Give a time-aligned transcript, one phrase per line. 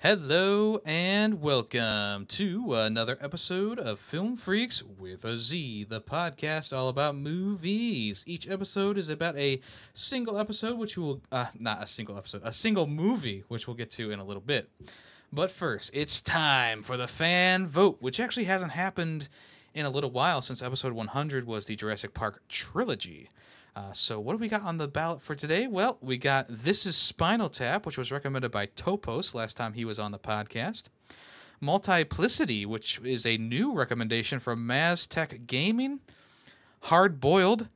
[0.00, 6.88] Hello and welcome to another episode of Film Freakz with a Z, the podcast all
[6.88, 8.22] about movies.
[8.24, 9.60] Each episode is about a
[9.94, 13.90] single episode, which will, uh, not a single episode, a single movie, which we'll get
[13.90, 14.70] to in a little bit.
[15.32, 19.28] But first, it's time for the fan vote, which actually hasn't happened
[19.74, 23.30] in a little while since episode 100 was the Jurassic Park trilogy.
[23.78, 25.68] Uh, so what do we got on the ballot for today?
[25.68, 29.84] Well, we got This is Spinal Tap, which was recommended by Topos last time he
[29.84, 30.84] was on the podcast.
[31.60, 36.00] Multiplicity, which is a new recommendation from Maztech Gaming.
[36.80, 37.68] Hard Boiled,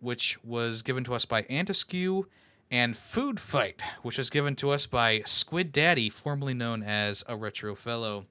[0.00, 2.24] which was given to us by Antiskew.
[2.70, 7.36] And Food Fight, which was given to us by Squid Daddy, formerly known as a
[7.36, 8.24] Retro Fellow.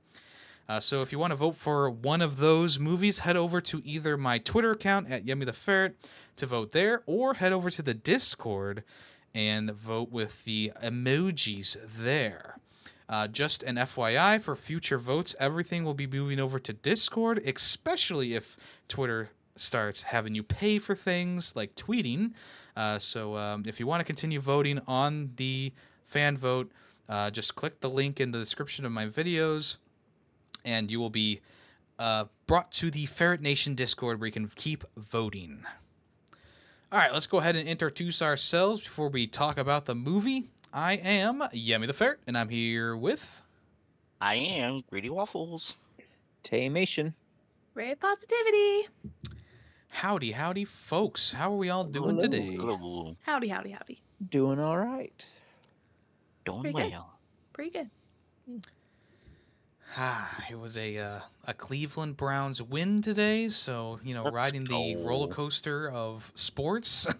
[0.69, 3.81] Uh, so if you want to vote for one of those movies, head over to
[3.83, 5.95] either my Twitter account at Yemmy the Ferret
[6.35, 8.83] to vote there, or head over to the Discord
[9.33, 12.59] and vote with the emojis there.
[13.09, 18.35] Uh, just an FYI for future votes, everything will be moving over to Discord, especially
[18.35, 18.55] if
[18.87, 22.33] Twitter starts having you pay for things like tweeting.
[22.75, 25.73] Uh, so um, if you want to continue voting on the
[26.05, 26.71] fan vote,
[27.09, 29.77] uh, just click the link in the description of my videos
[30.65, 31.41] and you will be
[31.97, 35.65] uh, brought to the Ferret Nation Discord where you can keep voting.
[36.91, 40.49] All right, let's go ahead and introduce ourselves before we talk about the movie.
[40.73, 43.41] I am Yemmy the Ferret, and I'm here with.
[44.21, 45.75] I am Greedy Waffles.
[46.43, 47.13] Taymation.
[47.73, 48.87] Rae of positivity.
[49.89, 51.33] Howdy, howdy, folks.
[51.33, 52.55] How are we all doing today?
[52.55, 53.15] Hello.
[53.21, 54.01] Howdy, howdy, howdy.
[54.29, 55.25] Doing all right.
[56.45, 56.91] Doing Pretty good.
[56.91, 57.13] well.
[57.53, 57.89] Pretty good.
[59.97, 64.63] Ah, it was a uh, a Cleveland Browns win today, so you know, Let's riding
[64.65, 67.07] the roller coaster of sports.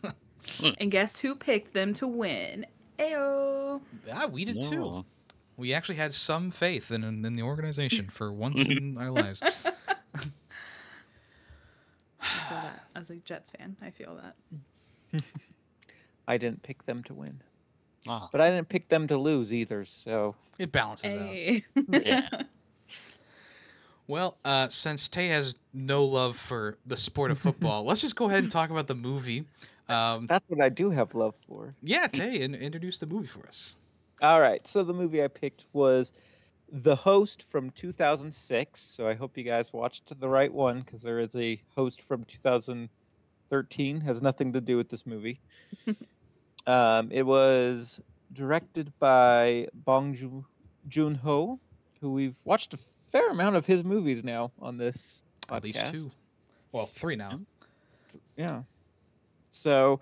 [0.80, 2.66] And guess who picked them to win?
[2.98, 3.82] Ayo.
[4.12, 5.06] ah, we did too.
[5.58, 9.42] We actually had some faith in in the organization for once in our lives.
[10.16, 10.24] I
[12.50, 12.84] feel that.
[12.96, 15.24] As a Jets fan, I feel that.
[16.28, 17.42] I didn't pick them to win,
[18.08, 19.86] Ah, but I didn't pick them to lose either.
[19.86, 22.04] So It balances out.
[22.06, 22.28] Yeah.
[24.10, 28.26] Well, uh, since Tay has no love for the sport of football, let's just go
[28.26, 29.46] ahead and talk about the movie.
[29.88, 31.76] Um, that's what I do have love for.
[31.84, 33.76] yeah, Tay, in, introduce the movie for us.
[34.20, 34.68] All right.
[34.68, 36.12] So the movie I picked was
[36.72, 38.80] The Host from 2006.
[38.80, 42.24] So I hope you guys watched the right one because there is a host from
[42.26, 44.02] 2013.
[44.02, 45.40] Has nothing to do with this movie.
[46.66, 48.02] um, it was
[48.34, 50.46] directed by Bong Joon-
[50.88, 51.60] Joon Ho,
[52.02, 55.56] who we've watched a fair amount of his movies now on this podcast.
[55.58, 56.12] At least two.
[56.72, 57.40] Well, three now.
[58.38, 58.64] Yeah.
[59.52, 60.00] So,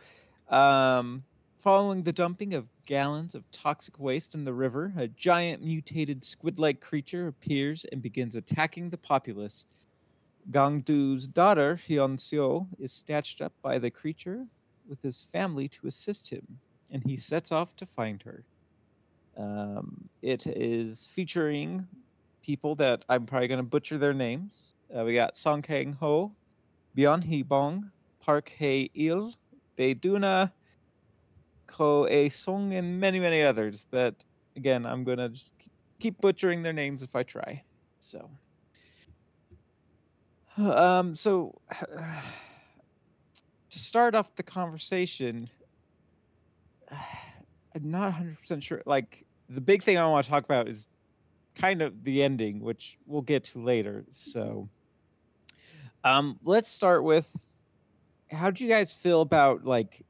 [0.50, 1.24] um,
[1.57, 6.59] following the dumping of gallons of toxic waste in the river, a giant mutated squid
[6.59, 9.66] like creature appears and begins attacking the populace.
[10.50, 14.46] Gangdu's daughter, Hyun Seo, is snatched up by the creature
[14.88, 16.59] with his family to assist him,
[16.90, 18.44] and he sets off to find her.
[19.38, 21.88] Um, it is featuring
[22.42, 24.74] people that I'm probably going to butcher their names.
[24.96, 26.34] Uh, we got Song Kang Ho,
[26.98, 29.34] Byun Hee Bong, Park Hae Il,
[29.78, 30.52] Bae Doona,
[31.68, 34.25] Ko Asung, and many, many others that,
[34.56, 35.31] again, I'm going to
[36.00, 37.64] keep butchering their names if I try.
[38.00, 38.30] So,
[40.58, 41.59] um, so
[43.69, 45.50] to start off the conversation,
[46.92, 48.81] I'm not 100% sure.
[48.88, 50.88] Like, the big thing I want to talk about is
[51.56, 54.06] kind of the ending, which we'll get to later.
[54.12, 54.69] So,
[56.03, 57.35] um, let's start with
[58.31, 60.06] how do you guys feel about like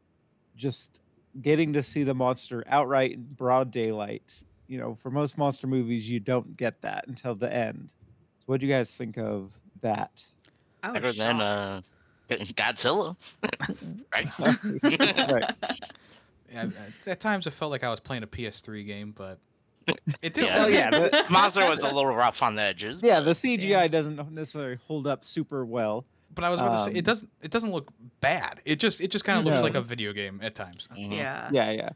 [0.56, 1.02] just
[1.42, 4.44] getting to see the monster outright in broad daylight?
[4.68, 7.94] You know, for most monster movies, you don't get that until the end.
[8.40, 10.24] So, what do you guys think of that?
[10.84, 11.82] I was Better than uh,
[12.30, 13.16] Godzilla.
[14.14, 14.28] right?
[15.32, 15.56] right.
[16.52, 16.66] Yeah,
[17.08, 19.40] I- at times, it felt like I was playing a PS3 game, but
[20.22, 20.46] it did.
[20.46, 20.58] Yeah.
[20.58, 23.00] Well, yeah, the, Monster was a little rough on the edges.
[23.04, 23.88] yeah, the CGI Yeah.
[23.88, 26.06] doesn't necessarily hold up super well.
[26.34, 27.30] But I was about to say, it Um, doesn't.
[27.42, 27.92] It doesn't look
[28.22, 28.62] bad.
[28.64, 29.02] It just.
[29.02, 29.64] It just kind of looks No.
[29.64, 30.88] like a video game at times.
[30.96, 31.16] Mhm.
[31.18, 31.50] yeah.
[31.52, 31.90] Yeah, yeah.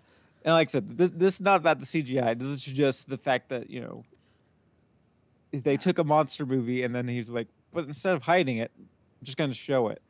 [0.43, 2.33] And like I said, this, this is not about the CGI.
[2.39, 4.03] This is just the fact that, you know,
[5.51, 8.87] they took a monster movie and then he's like, but instead of hiding it, I'm
[9.23, 10.01] just going to show it.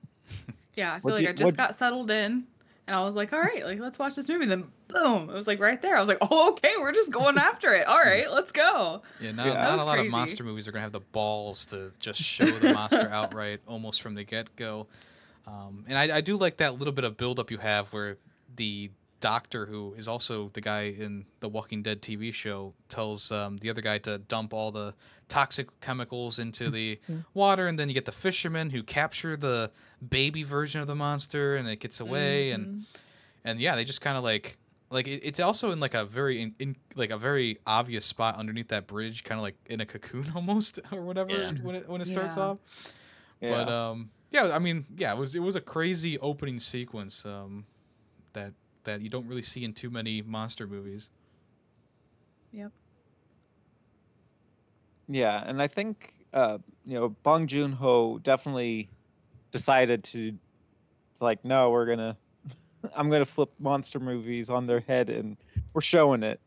[0.75, 2.45] Yeah, I feel What'd like you- I just what'd- got settled in
[2.91, 4.45] and I was like, all right, like let's watch this movie.
[4.47, 5.95] Then boom, it was like right there.
[5.95, 7.87] I was like, oh, okay, we're just going after it.
[7.87, 9.01] All right, let's go.
[9.21, 9.53] Yeah, not, Yeah.
[9.53, 12.45] not a was lot of monster movies are gonna have the balls to just show
[12.45, 14.87] the monster outright, almost from the get go.
[15.47, 18.17] Um, and I, I do like that little bit of build up you have where
[18.57, 18.91] the
[19.21, 23.69] doctor who is also the guy in the Walking Dead TV show tells um, the
[23.69, 24.93] other guy to dump all the
[25.29, 26.99] toxic chemicals into the
[27.33, 29.71] water, and then you get the fishermen who capture the
[30.07, 32.85] baby version of the monster, and it gets away, and Mhm.
[33.43, 34.57] and yeah, they just kind of like
[34.89, 38.35] like it, it's also in like a very in, in like a very obvious spot
[38.37, 41.51] underneath that bridge, kind of like in a cocoon almost or whatever Yeah.
[41.61, 42.43] when it when it starts Yeah.
[42.43, 42.57] off.
[43.41, 47.65] But um, yeah, I mean, yeah, it was it was a crazy opening sequence um,
[48.33, 48.53] that
[48.83, 51.09] that you don't really see in too many monster movies.
[52.51, 52.71] Yep.
[55.07, 58.89] Yeah, and I think uh, you know Bong Joon Ho definitely
[59.51, 60.37] decided to, to
[61.23, 62.17] like, no, we're gonna,
[62.95, 65.37] I'm gonna flip monster movies on their head, and
[65.73, 66.39] we're showing it.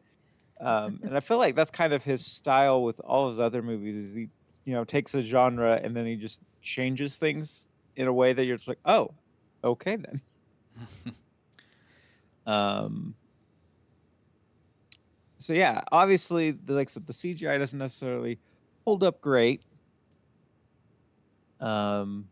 [0.61, 3.97] Um, and I feel like that's kind of his style with all his other movies.
[3.97, 4.29] Is he,
[4.65, 8.45] you know, takes a genre and then he just changes things in a way that
[8.45, 9.13] you're just like, oh,
[9.63, 10.21] okay then.
[12.47, 13.15] Um,
[15.39, 18.39] so yeah, obviously, the like the CGI doesn't necessarily
[18.85, 19.63] hold up great.
[21.61, 22.29] Um,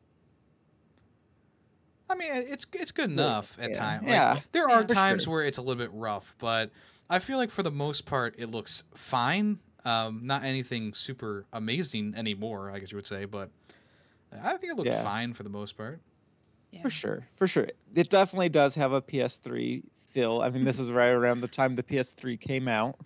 [2.12, 4.06] I mean, it's it's good Yeah, enough at yeah, times.
[4.06, 5.32] yeah, there are yeah, times sure.
[5.34, 6.70] where it's a little bit rough, but
[7.08, 9.58] I feel like for the most part, it looks fine.
[9.84, 13.50] Um, not anything super amazing anymore, I guess you would say, but
[14.32, 15.02] I think it looked Yeah.
[15.02, 16.00] fine for the most part.
[16.70, 16.80] Yeah.
[16.82, 20.40] for sure, for sure, it definitely does have a PS3 feel.
[20.40, 22.96] I mean, this is right around the time the PS3 came out.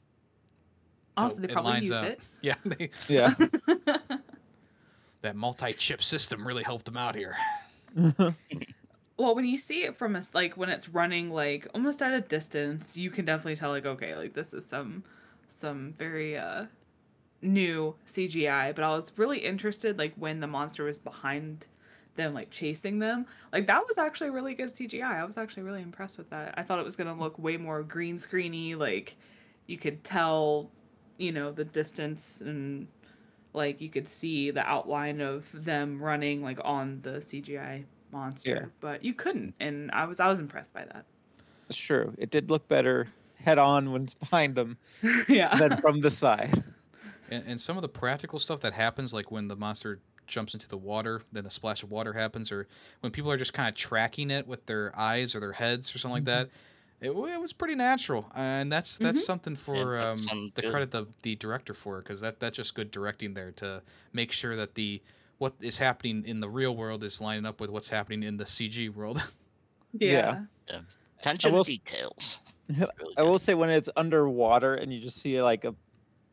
[1.16, 2.04] Also, So they probably used up.
[2.04, 2.20] it.
[2.42, 3.34] Yeah, they, Yeah,
[5.22, 7.36] that multi-chip system really helped them out here.
[9.18, 12.20] well, when you see it from us, like when it's running like almost at a
[12.20, 15.04] distance, you can definitely tell like okay, like this is some
[15.48, 16.66] some very uh
[17.42, 18.74] new CGI.
[18.74, 21.66] But I was really interested like when the monster was behind
[22.16, 23.26] them like chasing them.
[23.52, 25.24] Like that was actually really good cgi i.
[25.24, 26.54] Was actually really impressed with that.
[26.56, 29.16] I thought it was going to look way more green screeny like
[29.66, 30.70] you could tell
[31.18, 32.88] you know the distance and
[33.52, 39.04] like you could see the outline of them running like on the cgi monster but
[39.04, 41.06] you couldn't and i was i was impressed by that
[41.68, 42.14] it's true.
[42.18, 44.78] It did look better head on when it's behind them
[45.28, 46.64] yeah than from the side.
[47.28, 50.68] And, and some of the practical stuff that happens, like when the monster jumps into
[50.68, 52.68] the water, then the splash of water happens, or
[53.00, 55.98] when people are just kind of tracking it with their eyes or their heads or
[55.98, 56.50] something like that.
[57.00, 59.20] It, it was pretty natural, and that's that's Mhm.
[59.20, 60.62] something for that um, the good.
[60.62, 63.82] credit the the director for, because that that's just good directing there to
[64.14, 65.02] make sure that the
[65.38, 68.44] what is happening in the real world is lining up with what's happening in the
[68.44, 69.22] CG world.
[69.92, 70.40] yeah
[71.20, 72.38] Attention will to s- details.
[73.16, 75.74] I will say when it's underwater and you just see like a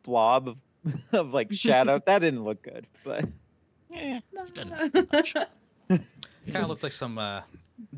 [0.03, 0.57] blob of,
[1.13, 2.87] of like shadow, that didn't look good.
[3.05, 3.25] But
[3.89, 4.19] Yeah,
[5.89, 7.41] kind of looked like some uh,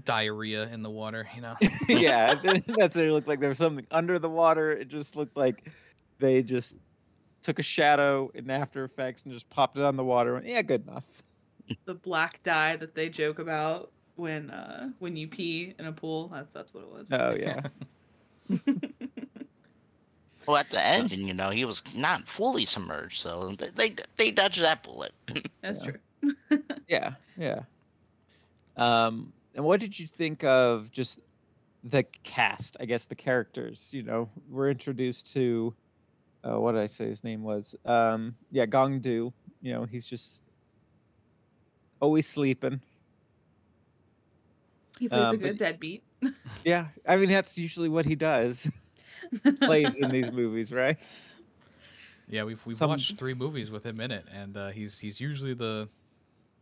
[0.04, 1.56] diarrhea in the water, you know.
[1.90, 2.36] yeah,
[2.68, 3.08] that's it.
[3.08, 4.72] It looked like there was something under the water.
[4.72, 5.72] It just looked like
[6.19, 6.75] they just
[7.45, 10.42] took a shadow in After Effects and just popped it on the water.
[10.44, 11.21] Yeah, good enough.
[11.86, 16.30] the black dye that they joke about when uh when you pee in a pool
[16.30, 17.62] that's that's what it was Oh yeah,
[20.47, 23.95] Well, at the end, and you know, he was not fully submerged, so they they,
[24.18, 25.13] they dodged that bullet.
[25.62, 25.91] that's Yeah.
[25.91, 26.00] true
[26.88, 27.62] yeah, yeah.
[28.77, 31.19] Um, and what did you think of just
[31.83, 32.77] the cast?
[32.80, 33.91] I guess the characters.
[33.94, 35.74] You know, we're introduced to.
[36.47, 37.75] Uh, what did I say his name was?
[37.86, 39.34] Um, yeah, Gong Du.
[39.62, 40.43] You know, he's just
[42.00, 42.81] always sleeping.
[45.00, 46.03] he plays Um, a but- good deadbeat
[46.63, 48.70] Yeah, I mean that's usually what he does.
[49.62, 50.98] Plays in these movies, right?
[52.29, 55.20] Yeah, we've we've Some- watched three movies with him in it, and uh, he's he's
[55.20, 55.89] usually the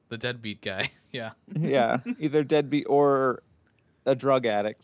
[0.10, 0.92] the deadbeat guy.
[1.12, 1.32] yeah.
[1.58, 3.44] yeah, either deadbeat or
[4.06, 4.82] a drug addict.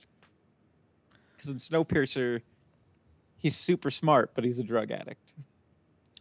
[1.35, 2.41] Because in Snowpiercer,
[3.39, 5.33] he's super smart, but he's a drug addict.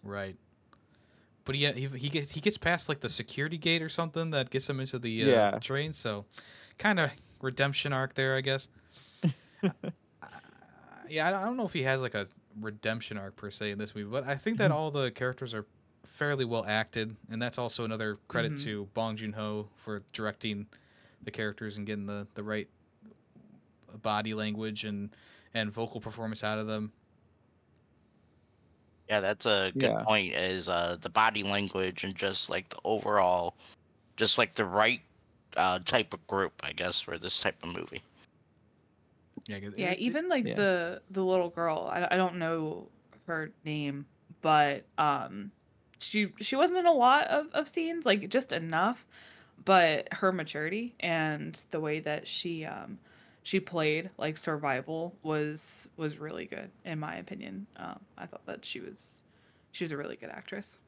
[0.03, 0.37] Right.
[1.45, 4.51] But he he he gets he gets past like the security gate or something that
[4.51, 5.59] gets him into the uh, Yeah.
[5.61, 5.93] train.
[5.93, 6.25] So,
[6.79, 7.11] kind of
[7.43, 8.69] redemption arc there, I guess.
[9.63, 9.71] uh,
[11.09, 12.27] yeah, I don't, I don't know if he has like a
[12.61, 15.65] redemption arc per se in this movie, but I think that all the characters are
[16.05, 18.63] fairly well acted, and that's also another credit Mhm.
[18.65, 20.67] to Bong Joon Ho for directing
[21.23, 22.69] the characters and getting the the right
[24.03, 25.11] body language and
[25.55, 26.93] and vocal performance out of them.
[29.09, 30.01] Yeah, that's a good Yeah.
[30.01, 30.35] point.
[30.35, 33.55] Is uh the body language and just like the overall,
[34.17, 35.03] just like the right
[35.57, 38.03] uh type of group, I guess, for this type of movie.
[39.47, 40.55] Yeah, 'cause yeah it- it- even like yeah.
[40.55, 42.89] the the little girl I, I don't know
[43.27, 44.07] her name
[44.41, 45.53] but um
[45.99, 49.07] she she wasn't in a lot of, of scenes like just enough
[49.65, 52.99] but her maturity and the way that she um
[53.49, 57.67] she played like survival was was really good in my opinion.
[57.77, 59.23] Um, I thought that she was
[59.73, 60.79] she was a really good actress.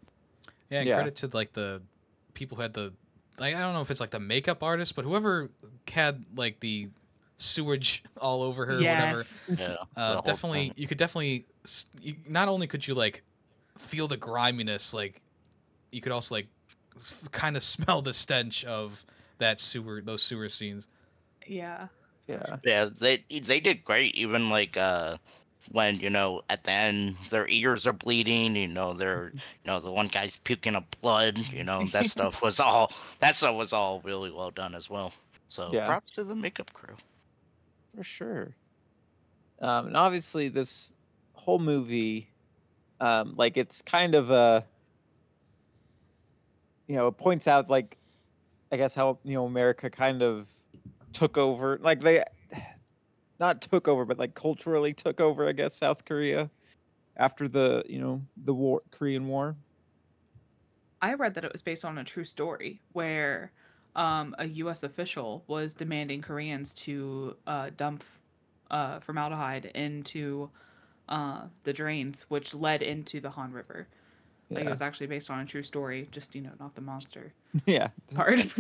[0.68, 0.96] Yeah, and Yeah.
[0.96, 1.80] credit to like the
[2.34, 2.92] people who had the
[3.38, 5.48] like I don't know if it's like the makeup artist, but whoever
[5.90, 6.88] had like the
[7.38, 9.16] sewage all over her, or whatever.
[9.18, 9.40] yes.
[9.58, 9.76] Yeah.
[9.96, 10.74] Uh, definitely, thing.
[10.76, 11.46] you could definitely.
[12.02, 13.22] You, not only could you like
[13.78, 15.22] feel the griminess, like
[15.92, 16.48] you could also like
[17.32, 19.02] kind of smell the stench of
[19.38, 20.86] that sewer, those sewer scenes.
[21.46, 21.88] Yeah.
[22.30, 22.58] Yeah.
[22.64, 24.14] Yeah, they they did great.
[24.14, 25.18] Even like uh,
[25.72, 28.56] when you know at the end their ears are bleeding.
[28.56, 29.32] You know they're
[29.64, 31.38] you know the one guy's puking up blood.
[31.52, 35.12] You know that stuff was all that stuff was all really well done as well.
[35.48, 35.84] So Yeah.
[35.84, 36.96] props to the makeup crew.
[37.96, 38.56] for sure.
[39.60, 40.92] Um, and obviously, this
[41.34, 42.30] whole movie,
[43.00, 44.66] um, like it's kind of a,
[46.86, 47.98] you know, it points out like,
[48.72, 50.48] I guess how you know America kind of
[51.12, 52.22] took over, like they,
[53.38, 56.50] not took over, but like culturally took over, I guess South Korea,
[57.16, 59.56] after the you know the war, Korean War.
[61.02, 63.52] I read that it was based on a true story where
[63.96, 64.82] um, a U.S.
[64.82, 68.04] official was demanding Koreans to uh, dump
[68.70, 70.50] uh, formaldehyde into
[71.08, 73.88] uh, the drains, which led into the Han River.
[74.50, 77.32] Like it was actually based on a true story, just you know, not the monster
[77.66, 77.88] yeah.
[78.14, 78.38] part.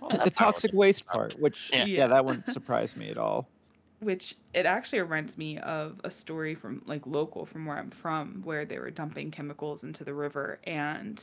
[0.00, 1.84] Well, the toxic waste part, which Yeah.
[1.84, 2.06] yeah, Yeah.
[2.08, 3.48] that wouldn't surprise me at all.
[4.00, 8.42] which it actually reminds me of a story from like local from where I'm from
[8.44, 11.20] where they were dumping chemicals into the river and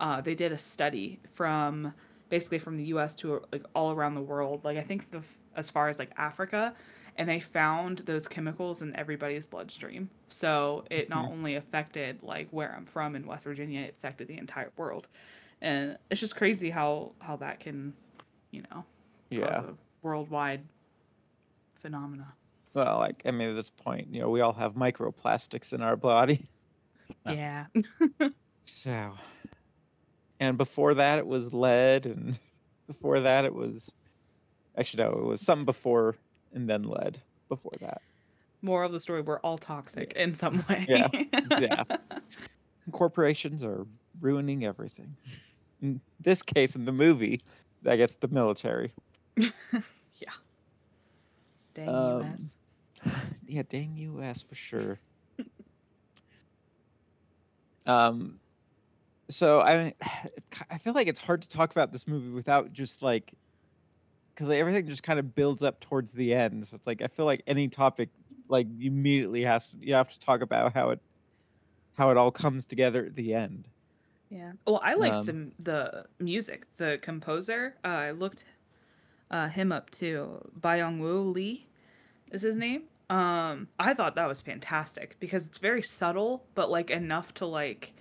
[0.00, 1.92] uh, they did a study from
[2.28, 5.22] basically from the US to like all around the world like I think the
[5.56, 6.74] as far as like Africa
[7.16, 12.74] and they found those chemicals in everybody's bloodstream so it not only affected like where
[12.76, 15.06] I'm from in West Virginia it affected the entire world
[15.60, 17.92] and it's just crazy how how that can
[18.50, 18.84] you know
[19.30, 19.60] Yeah.
[19.60, 20.62] cause a worldwide
[21.76, 22.32] phenomena
[22.74, 25.96] Well, like I mean, at this point, you know, we all have microplastics in our
[25.96, 26.48] body.
[27.26, 27.66] Yeah.
[28.20, 28.28] Yeah.
[28.64, 29.14] So,
[30.40, 32.38] and before that, it was lead, and
[32.86, 33.90] before that, it was
[34.76, 36.16] actually no, it was something before
[36.52, 37.22] and then lead.
[37.48, 38.02] Before that,
[38.60, 40.84] Moral of the story: We're all toxic in some way.
[40.86, 41.08] Yeah.
[41.58, 41.82] Yeah.
[42.92, 43.86] corporations are
[44.20, 45.16] ruining everything.
[45.80, 47.40] In this case, in the movie,
[47.86, 48.92] I guess the military.
[49.36, 49.50] yeah.
[51.74, 52.56] Dang Um, US.
[53.46, 54.42] yeah, dang U.S.
[54.42, 54.98] for sure.
[57.86, 58.40] um,
[59.28, 59.94] so I,
[60.70, 63.32] I feel like it's hard to talk about this movie without just like,
[64.34, 66.66] because like, everything just kind of builds up towards the end.
[66.66, 68.08] So it's like I feel like any topic,
[68.48, 71.00] like immediately has you have to talk about how it,
[71.94, 73.68] how it all comes together at the end.
[74.30, 74.52] Yeah.
[74.66, 76.64] Well, I like um, the the music.
[76.76, 77.74] The composer.
[77.84, 78.44] Uh, I looked
[79.30, 80.38] uh, him up too.
[80.60, 81.66] Byung Woo Lee
[82.30, 82.82] is his name.
[83.10, 87.94] Um, I thought that was fantastic because it's very subtle, but like enough to like.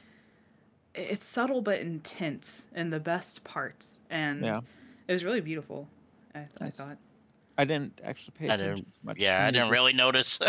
[0.95, 4.61] It's subtle but intense in the best parts, and Yeah.
[5.07, 5.87] it was really beautiful.
[6.33, 6.77] I, I Nice.
[6.77, 6.97] thought.
[7.59, 9.17] I didn't actually pay I attention didn't- much.
[9.19, 10.39] Yeah, to I didn't really notice.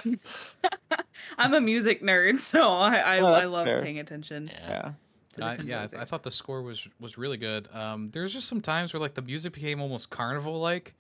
[1.38, 3.82] I'm a music nerd, so I I, Oh, I love fair.
[3.82, 4.50] paying attention.
[4.52, 4.68] yeah.
[4.70, 4.92] Yeah.
[5.38, 7.68] To the I, yeah, I, I thought the score was was really good.
[7.74, 10.94] Um, there's just some times where like the music became almost carnival like.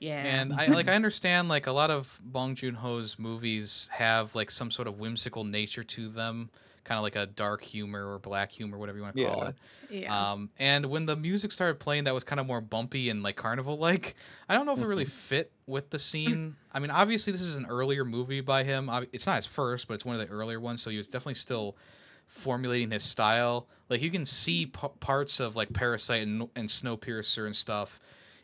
[0.00, 0.20] Yeah.
[0.22, 4.50] And I like I understand like a lot of Bong Joon Ho's movies have like
[4.50, 6.50] some sort of whimsical nature to them,
[6.82, 9.48] kind of like a dark humor or black humor, whatever you want to call Yeah.
[9.50, 9.54] it.
[9.90, 10.32] yeah.
[10.32, 13.36] Um, and when the music started playing, that was kind of more bumpy and like
[13.36, 14.16] carnival like.
[14.48, 16.56] I don't know if it really fit with the scene.
[16.72, 18.90] I mean, obviously this is an earlier movie by him.
[19.12, 21.34] It's not his first, but it's one of the earlier ones, so he was definitely
[21.34, 21.76] still
[22.32, 23.68] formulating his style.
[23.88, 28.00] Like you can see p- parts of like Parasite and, and Snowpiercer and stuff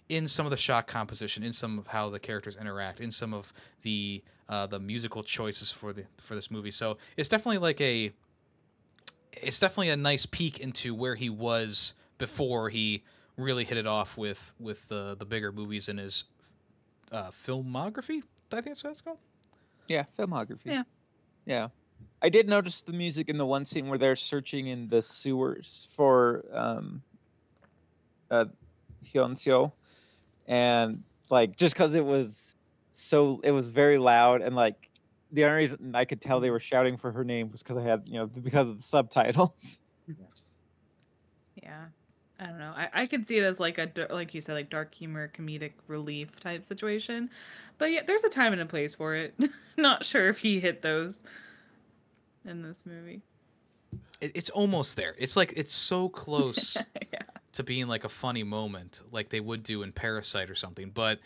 [0.09, 3.35] in some of the shot composition, in some of how the characters interact, in some
[3.35, 3.53] of
[3.83, 6.71] the uh, the musical choices for the for this movie.
[6.71, 8.13] So it's definitely like a
[9.33, 13.03] it's definitely a nice peek into where he was before he
[13.37, 16.25] really hit it off with with the the bigger movies in his
[17.11, 18.23] uh, filmography.
[18.53, 19.19] I think that's what it's called.
[19.89, 20.67] Yeah, filmography.
[20.67, 20.83] Yeah.
[21.47, 21.69] Yeah.
[22.21, 25.89] I did notice the music in the one scene where they're searching in the sewers
[25.93, 27.03] for um
[28.31, 28.47] uh
[29.05, 29.73] Hyunseo
[30.47, 32.57] and like just cuz it was
[32.91, 34.91] so it was very loud and like
[35.31, 37.83] the only reason I could tell they were shouting for her name was cuz I
[37.83, 39.81] had, you know, because of the subtitles.
[41.63, 41.87] Yeah.
[42.41, 42.73] I don't know.
[42.75, 45.73] I, I could see it as like a like you said like dark humor comedic
[45.89, 47.31] relief type situation.
[47.79, 49.35] But yeah, there's a time and a place for it.
[49.77, 51.23] Not sure if he hit those
[52.49, 53.23] in this movie.
[54.21, 55.15] It, it's almost there.
[55.19, 56.77] It's like it's so close
[57.13, 57.21] yeah.
[57.53, 60.91] to being like a funny moment, like they would do in Parasite or something.
[60.91, 61.21] But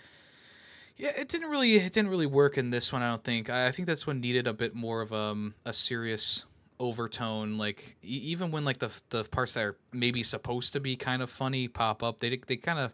[0.97, 3.02] Yeah, it didn't really it didn't really work in this one.
[3.02, 3.49] I don't think.
[3.49, 6.45] I, I think that's one needed a bit more of um a serious
[6.79, 7.57] overtone.
[7.59, 11.23] Like e- even when like the the parts that are maybe supposed to be kind
[11.23, 12.93] of funny pop up, they they kind of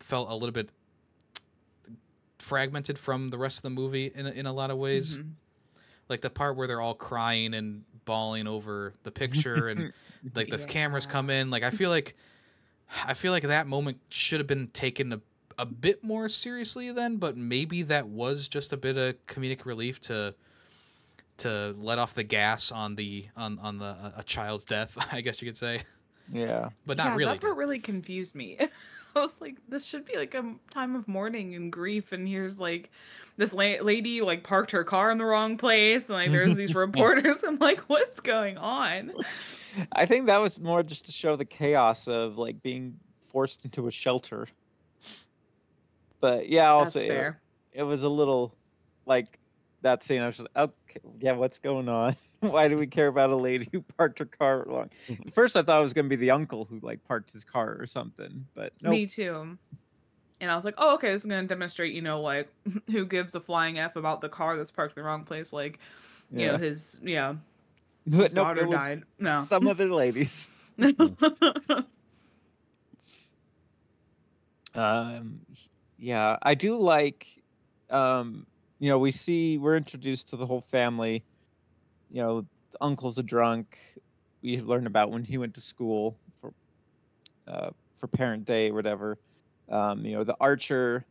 [0.00, 0.70] felt a little bit
[2.38, 5.18] fragmented from the rest of the movie in a, in a lot of ways.
[5.18, 5.32] Mhm.
[6.08, 9.92] Like the part where they're all crying and bawling over the picture and
[10.34, 12.14] like the cameras come in like i feel like
[13.04, 15.20] i feel like that moment should have been taken a,
[15.58, 20.00] a bit more seriously then but maybe that was just a bit of comedic relief
[20.00, 20.32] to
[21.38, 25.42] to let off the gas on the on on the a child's death i guess
[25.42, 25.82] you could say
[26.32, 26.68] Yeah.
[26.86, 28.56] but not yeah, really That part really confused me.
[29.20, 32.58] I was like, this should be like a time of mourning and grief, and here's
[32.58, 32.90] like
[33.36, 36.74] this la- lady like parked her car in the wrong place, and like there's these
[36.74, 37.42] reporters.
[37.42, 39.12] I'm like, what is going on?
[39.92, 43.86] I think that was more just to show the chaos of like being forced into
[43.86, 44.48] a shelter.
[46.20, 47.34] But yeah, also it,
[47.72, 48.54] it was a little
[49.04, 49.38] like
[49.82, 50.22] that scene.
[50.22, 52.16] I was just like, okay, yeah, what's going on?
[52.40, 54.90] Why do we care about a lady who parked her car wrong?
[55.08, 57.76] At first, I thought it was gonna be the uncle who like parked his car
[57.78, 58.90] or something, but no.
[58.90, 59.58] Me too.
[60.40, 62.48] And I was like, oh, okay, this is gonna demonstrate, you know, like
[62.90, 65.52] who gives a flying f about the car that's parked in the wrong place.
[65.52, 65.78] Like,
[66.30, 67.36] you know, his yeah,
[68.06, 69.04] But his nope, daughter died.
[69.18, 69.42] No.
[69.44, 70.50] Some other ladies.
[74.76, 75.40] Um,
[75.98, 77.26] yeah, I do like.
[77.88, 78.46] Um,
[78.78, 81.24] you know, we see we're introduced to the whole family.
[82.10, 82.40] You know,
[82.72, 83.78] the uncle's a drunk.
[84.42, 86.52] We learn about when he went to school for,
[87.48, 89.18] uh, for Parent Day or whatever.
[89.68, 91.04] Um, you know, the archer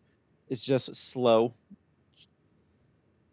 [0.50, 1.54] is just slow.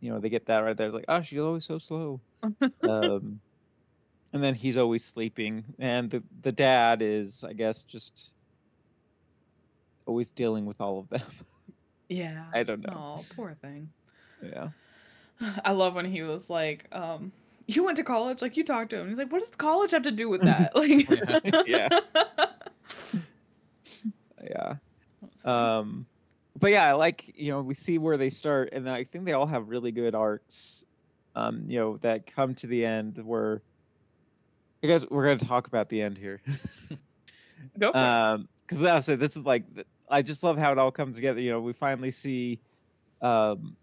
[0.00, 0.86] You know, they get that right there.
[0.86, 2.20] It's like, oh, she's always so slow.
[2.82, 3.40] um,
[4.32, 8.34] and then he's always sleeping, and the the dad is, I guess, just
[10.06, 11.22] always dealing with all of them.
[12.08, 12.44] yeah.
[12.52, 13.18] I don't know.
[13.18, 13.90] Oh, poor thing.
[14.42, 14.70] yeah.
[15.64, 17.32] I love when he was like, um,
[17.66, 19.08] you went to college, like you talked to him.
[19.08, 20.72] He's like, what does college have to do with that?
[20.74, 21.88] Like, Yeah.
[24.42, 24.74] Yeah.
[25.44, 26.06] Um,
[26.58, 29.32] but yeah, I like you know we see where they start, and I think they
[29.32, 30.84] all have really good arcs.
[31.34, 33.62] Um, you know that come to the end where.
[34.84, 36.42] I guess we're gonna talk about the end here.
[37.78, 39.64] Go for um because i said this is like
[40.08, 42.60] i just love how it all comes together you know we finally see
[43.20, 43.76] um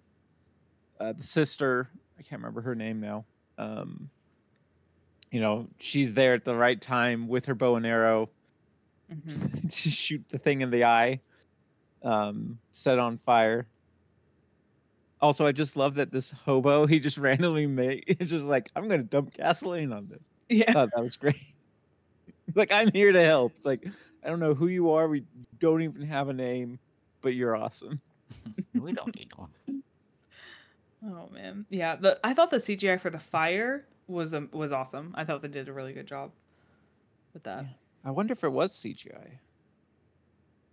[0.99, 3.25] uh, the sister i can't remember her name now
[3.59, 4.09] um
[5.31, 8.29] you know she's there at the right time with her bow and arrow
[9.11, 9.69] Mhm.
[9.83, 11.21] to shoot the thing in the eye
[12.03, 13.67] um set on fire
[15.21, 18.87] also i just love that this hobo he just randomly made it's just like i'm
[18.87, 20.73] gonna dump gasoline on this I Yeah.
[20.73, 21.35] thought that was great.
[22.47, 23.53] It's like I'm here to help.
[23.57, 23.85] It's like
[24.23, 25.07] I don't know who you are.
[25.07, 25.25] We
[25.59, 26.79] don't even have a name,
[27.21, 28.01] but you're awesome.
[28.73, 29.51] We don't need one.
[31.05, 31.65] Oh man.
[31.69, 31.95] Yeah.
[31.95, 35.13] The I thought the CGI for the fire was um, was awesome.
[35.17, 36.31] I thought they did a really good job
[37.33, 37.65] with that.
[38.03, 39.27] I wonder if it was CGI.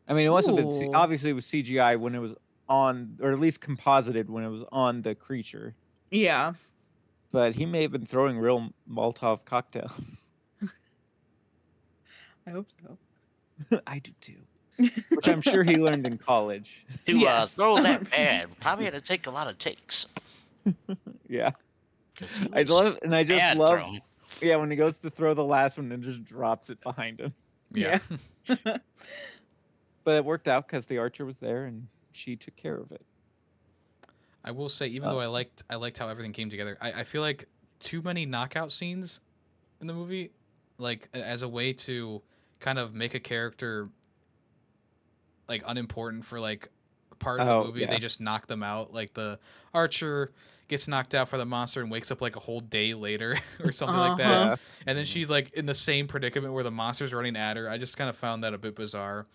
[0.08, 2.34] I mean, it must have been C- obviously it was CGI when it was
[2.68, 5.74] on, or at least composited when it was on the creature.
[6.10, 6.54] Yeah.
[7.32, 10.18] But he may have been throwing real Molotov cocktails.
[12.46, 13.80] I hope so.
[13.86, 14.38] I do too,
[14.78, 16.84] which I'm sure he learned in college.
[17.06, 20.06] To uh, throw that bad, probably had to take a lot of takes.
[21.28, 21.50] yeah,
[22.52, 24.00] I love, and I just love, throwing.
[24.40, 27.34] yeah, when he goes to throw the last one and just drops it behind him.
[27.72, 27.98] yeah,
[30.04, 33.02] But it worked out because the archer was there and she took care of it.
[34.44, 37.00] i will say even Uh, though i liked i liked how everything came together I,
[37.00, 37.46] I feel like
[37.80, 39.20] too many knockout scenes
[39.80, 40.30] in the movie
[40.78, 42.22] like as a way to
[42.60, 43.88] kind of make a character
[45.48, 46.68] like unimportant for like
[47.18, 47.87] part of Oh, the movie yeah.
[47.88, 49.38] they just knock them out like the
[49.72, 50.32] archer
[50.68, 53.72] gets knocked out for the monster and wakes up like a whole day later or
[53.72, 54.56] something like that Uh-huh.
[54.87, 57.78] and then she's like in the same predicament where the monster's running at her i
[57.78, 59.26] just kind of found that a bit bizarre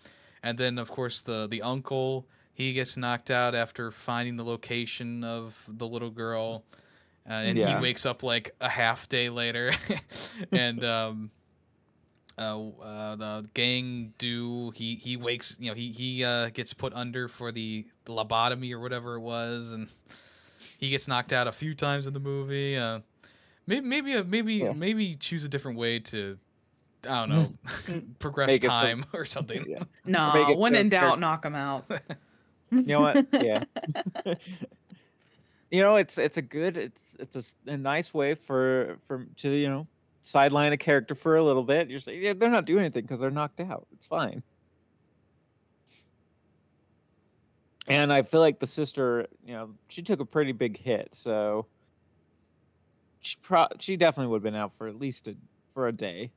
[0.42, 5.24] and then of course the the uncle he gets knocked out after finding the location
[5.24, 6.64] of the little girl
[7.28, 7.76] uh, and Yeah.
[7.78, 9.72] he wakes up like a half day later
[10.52, 11.30] and um
[12.38, 16.92] uh, uh, the gang do he he wakes you know he he uh, gets put
[16.94, 19.88] under for the, the lobotomy or whatever it was and
[20.78, 23.00] he gets knocked out a few times in the movie uh
[23.66, 24.72] maybe maybe uh, maybe Yeah.
[24.72, 26.38] maybe choose a different way to
[27.08, 27.28] i don't
[27.88, 29.82] know progress Make it so- time or something Yeah.
[30.04, 31.84] No, Make when in doubt, Kirk- knock him out.
[32.70, 33.26] You know what?
[33.32, 33.64] Yeah.
[35.70, 39.50] you know, it's it's a good it's it's a, a nice way for for to
[39.50, 39.86] you know
[40.22, 41.90] sideline a character for a little bit.
[41.90, 43.86] You're saying yeah, they're not doing anything because they're knocked out.
[43.92, 44.42] It's fine.
[47.88, 51.66] and I feel like the sister, you know, she took a pretty big hit, so
[53.20, 55.36] she pro- she definitely would have been out for at least a
[55.74, 56.30] for a day.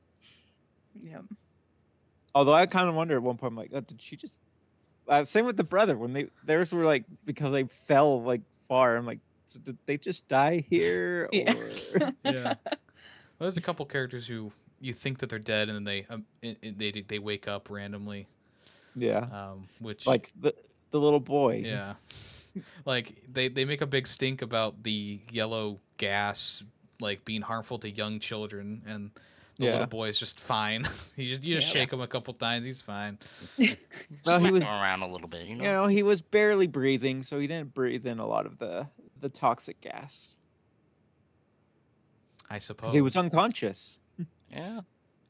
[1.00, 1.24] Yep.
[2.34, 4.40] Although I kind of wonder at one point, I'm like, oh, did she just?
[5.08, 8.96] Uh, same with the brother when they theirs were like because they fell like far.
[8.96, 11.28] I'm like, so did they just die here?
[11.32, 11.54] Yeah.
[11.54, 12.12] Or...
[12.24, 12.54] Yeah.
[13.38, 16.24] Well, there's a couple characters who you think that they're dead and then they um,
[16.44, 18.26] i i- they they wake up randomly.
[18.94, 20.54] yeah, Um, which like the
[20.90, 21.62] the little boy.
[21.64, 21.94] yeah,
[22.84, 26.62] like they they make a big stink about the yellow gas
[27.00, 29.10] like being harmful to young children and.
[29.58, 29.72] The Yeah.
[29.72, 30.86] little boy is just fine.
[31.16, 31.80] you just you just Yeah.
[31.80, 33.16] shake him a couple times, he's fine.
[33.58, 33.68] Well,
[34.26, 35.64] Well, he was- around a little bit, you know.
[35.64, 38.86] You know, he was barely breathing, so he didn't breathe in a lot of the
[39.18, 40.36] the toxic gas
[42.50, 42.82] I suppose.
[42.88, 44.00] because he was unconscious.
[44.50, 44.80] Yeah.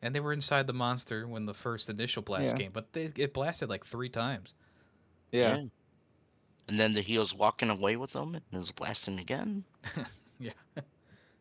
[0.02, 2.64] and they were inside the monster when the first initial blast Yeah.
[2.64, 4.54] came, but they, it blasted like three times.
[5.32, 5.62] Yeah.
[6.68, 9.64] And then the heel's walking away with them and was blasting again.
[10.38, 10.50] Yeah.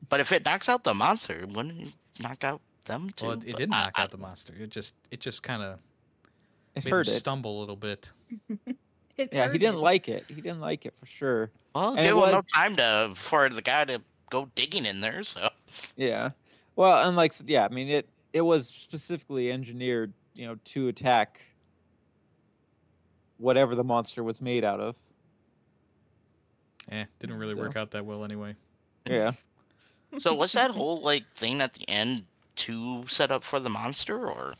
[0.07, 3.25] But if it knocks out the monster, wouldn't it knock out them too?
[3.25, 4.53] Well, it, it didn't I- knock I- out the monster.
[4.57, 5.79] It just it just kind of
[6.75, 7.17] It made hurt him it.
[7.17, 8.11] stumble a little bit.
[9.17, 9.79] Yeah, he didn't it.
[9.81, 10.25] like it.
[10.27, 11.49] He didn't like it for sure.
[11.73, 15.01] Well, and it give him no time to for the guy to go digging in
[15.01, 15.23] there.
[15.23, 15.49] So
[15.95, 16.31] Yeah.
[16.75, 21.41] Well, and like yeah, I mean it it was specifically engineered, you know, to attack
[23.37, 24.95] whatever the monster was made out of.
[26.91, 28.55] Eh, didn't really work out that well anyway.
[29.05, 29.31] Yeah.
[30.17, 34.27] so was that whole like thing at the end to set up for the monster
[34.27, 34.53] or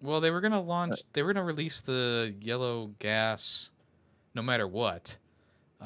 [0.00, 1.00] Well, they were gonna launch.
[1.12, 3.70] They were gonna release the yellow gas,
[4.34, 5.16] no matter what.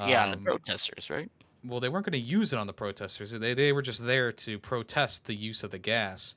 [0.05, 1.31] Yeah, on the Um, protesters, right?
[1.63, 3.31] Well, they weren't gonna use it on the protesters.
[3.31, 6.35] They they were just there to protest the use of the gas.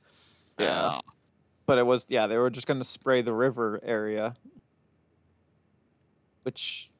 [0.59, 0.85] Yeah.
[0.85, 1.01] Uh,
[1.65, 4.35] But it was yeah, they were just going to spray the river area
[6.43, 6.91] which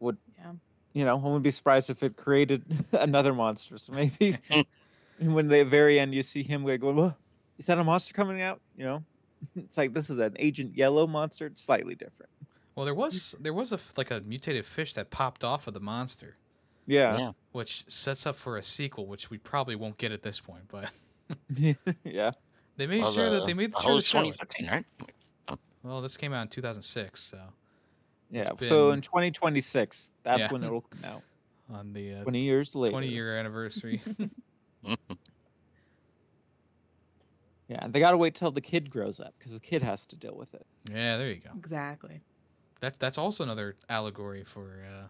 [0.00, 0.52] would Yeah.
[0.94, 3.78] you know, I wouldn't be surprised if it created another monster.
[3.78, 4.38] So maybe
[5.18, 7.14] when the very end you see him like going, "Whoa,
[7.58, 9.04] is that a monster coming out?" You know,
[9.56, 11.46] it's like this is an Agent Yellow monster.
[11.46, 12.30] It's slightly different.
[12.74, 15.74] Well, there was there was a f- like a mutated fish that popped off of
[15.74, 16.36] the monster,
[16.86, 17.32] Yeah, Yeah.
[17.52, 20.64] which sets up for a sequel, which we probably won't get at this point.
[20.68, 20.90] But
[22.04, 22.32] yeah,
[22.76, 24.84] they made Well, sure that they made oh, sure to it's show 2015, right?
[25.82, 27.38] Well, this came out in 2006, so
[28.30, 28.48] yeah.
[28.52, 30.52] It's So in 2026, that's Yeah.
[30.52, 31.22] when it'll come out.
[31.70, 32.90] on the uh, 20 years later.
[32.92, 34.02] 20 year anniversary.
[37.68, 40.36] Yeah, they gotta wait till the kid grows up because the kid has to deal
[40.36, 40.66] with it.
[40.90, 41.50] yeah, there you go.
[41.56, 42.20] Exactly.
[42.84, 45.06] That's that's also another allegory for uh,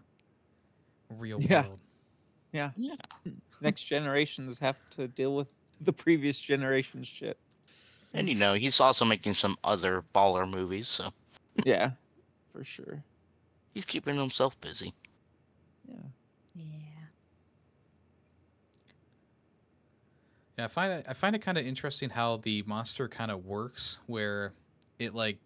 [1.09, 1.63] real Yeah.
[1.63, 1.79] world.
[2.53, 2.71] Yeah.
[2.77, 2.95] Yeah.
[3.59, 7.37] Next generations have to deal with the previous generation's shit.
[8.13, 11.11] And you know, he's also making some other baller movies, so
[11.65, 11.91] Yeah,
[12.53, 13.03] for sure.
[13.73, 14.93] he's keeping himself busy.
[15.85, 15.95] Yeah.
[16.55, 16.63] Yeah.
[20.57, 23.45] Yeah, I find it I find it kind of interesting how the monster kind of
[23.45, 24.53] works, where
[24.97, 25.39] it like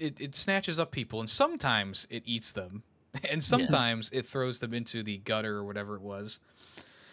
[0.00, 2.82] it, it snatches up people, and sometimes it eats them,
[3.30, 6.38] and sometimes it throws them into the gutter or whatever it was.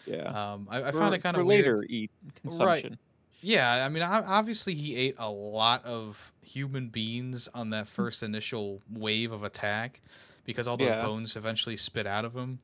[0.05, 0.23] Yeah.
[0.53, 2.97] Um, I, I For- found it kind for of later eat consumption.
[3.41, 8.81] Yeah, I mean, obviously he ate a lot of human beings on that first initial
[8.91, 10.01] wave of attack,
[10.43, 11.03] because all those Yeah.
[11.05, 12.57] bones eventually spit out of him.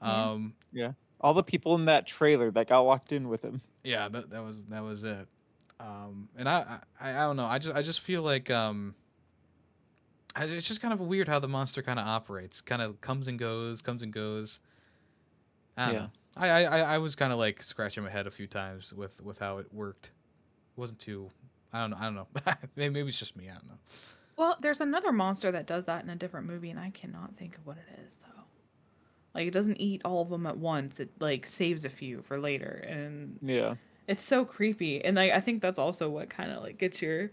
[0.00, 0.30] Yeah.
[0.30, 0.54] Um,
[1.20, 3.62] All the people in that trailer that got locked in with him.
[3.84, 5.26] yeah that, that was that was it
[5.80, 9.01] um and I, I i don't know i just i just feel like um I-
[10.36, 13.38] it's just kind of weird how the monster kind of operates kind of comes and
[13.38, 14.58] goes comes and goes
[15.76, 16.00] I don't Yeah.
[16.02, 16.10] know.
[16.36, 19.20] I, I I- i was kind of like scratching my head a few times with
[19.22, 21.30] with how it worked it wasn't too
[21.74, 22.26] i don't know i don't know
[22.76, 23.78] maybe, maybe it's just me i don't know
[24.38, 27.58] Well, there's another monster that does that in a different movie, and I cannot think
[27.58, 28.42] of what it is though.
[29.34, 31.00] Like it doesn't eat all of them at once.
[31.00, 33.74] It like saves a few for later, and Yeah.
[34.08, 35.04] it's so creepy.
[35.04, 37.30] And like I think that's also what kind of like gets your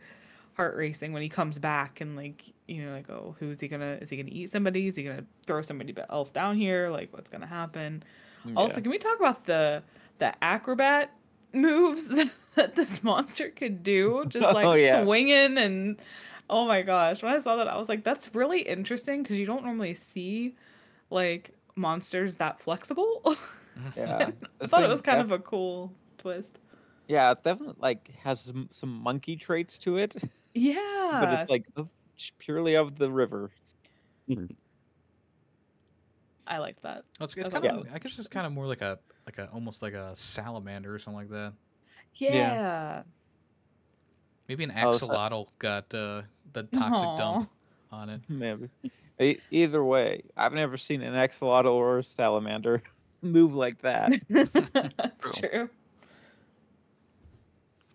[0.60, 3.98] heart racing when he comes back and like you know like oh who's he gonna
[4.02, 4.88] is he gonna eat somebody?
[4.88, 6.90] Is he gonna throw somebody else down here?
[6.90, 8.04] Like what's gonna happen?
[8.46, 9.82] Mm, also can we talk about the
[10.18, 11.14] the acrobat
[11.54, 12.10] moves
[12.56, 14.26] that, this monster could do?
[14.28, 15.02] Just oh, like Oh, yeah.
[15.02, 15.96] swinging and
[16.50, 17.24] oh my gosh.
[17.24, 20.56] When i saw that i was like that's really interesting because you don't normally see
[21.10, 23.24] like monsters that flexible.
[23.96, 24.32] Yeah.
[24.62, 26.60] i thought it was kind of a cool twist.
[27.08, 30.18] Yeah, it definitely like has some, some monkey traits to it,
[30.60, 31.90] yeah but it's like of,
[32.40, 33.50] purely of the river.
[36.48, 38.52] i like that Well, it's, it's I kind of was i guess it's kind of
[38.54, 41.54] more like a like a almost like a salamander or something like that
[42.16, 43.04] yeah,
[44.50, 47.50] maybe an Oh, so- axolotl got uh the toxic dump
[47.92, 48.22] on it.
[48.28, 48.68] Maybe.
[49.20, 52.82] E- either way, I've never seen an axolotl or a salamander
[53.22, 54.12] move like that.
[54.30, 55.70] That's True.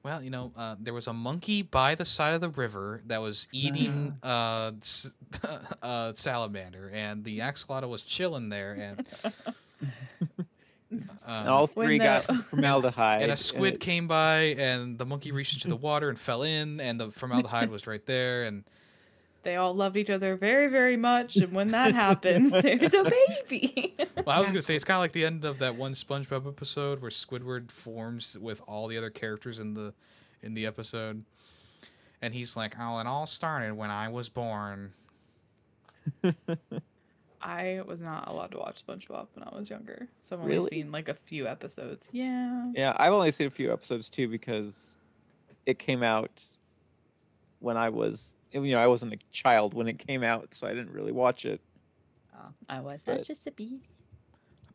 [0.04, 0.10] True.
[0.10, 3.20] Well, you know, uh, there was a monkey by the side of the river that
[3.20, 5.10] was eating uh, s-
[5.82, 9.06] uh, salamander, and the axolotl was chilling there, and
[10.90, 13.22] And um, all three got the- formaldehyde.
[13.22, 16.42] and a it- squid came by, and the monkey reached into the water and fell
[16.42, 18.64] in, and the formaldehyde was right there, and
[19.44, 23.94] They all loved each other very, very much, and when that happens, there's a baby.
[24.16, 26.48] well, I was gonna say it's kind of like the end of that one SpongeBob
[26.48, 29.92] episode where Squidward forms with all the other characters in the
[30.42, 31.24] in the episode,
[32.22, 34.92] and he's like, "Oh, it all started when I was born."
[37.42, 40.68] I was not allowed to watch SpongeBob when I was younger, so I've only Really?
[40.70, 42.08] seen like a few episodes.
[42.10, 42.70] Yeah.
[42.74, 44.96] Yeah, I've only seen a few episodes too because
[45.66, 46.42] it came out
[47.60, 50.70] when I was, you know, I wasn't a child when it came out, so I
[50.70, 51.60] didn't really watch it.
[52.34, 53.02] Oh, I was.
[53.04, 53.80] But- That's just a baby.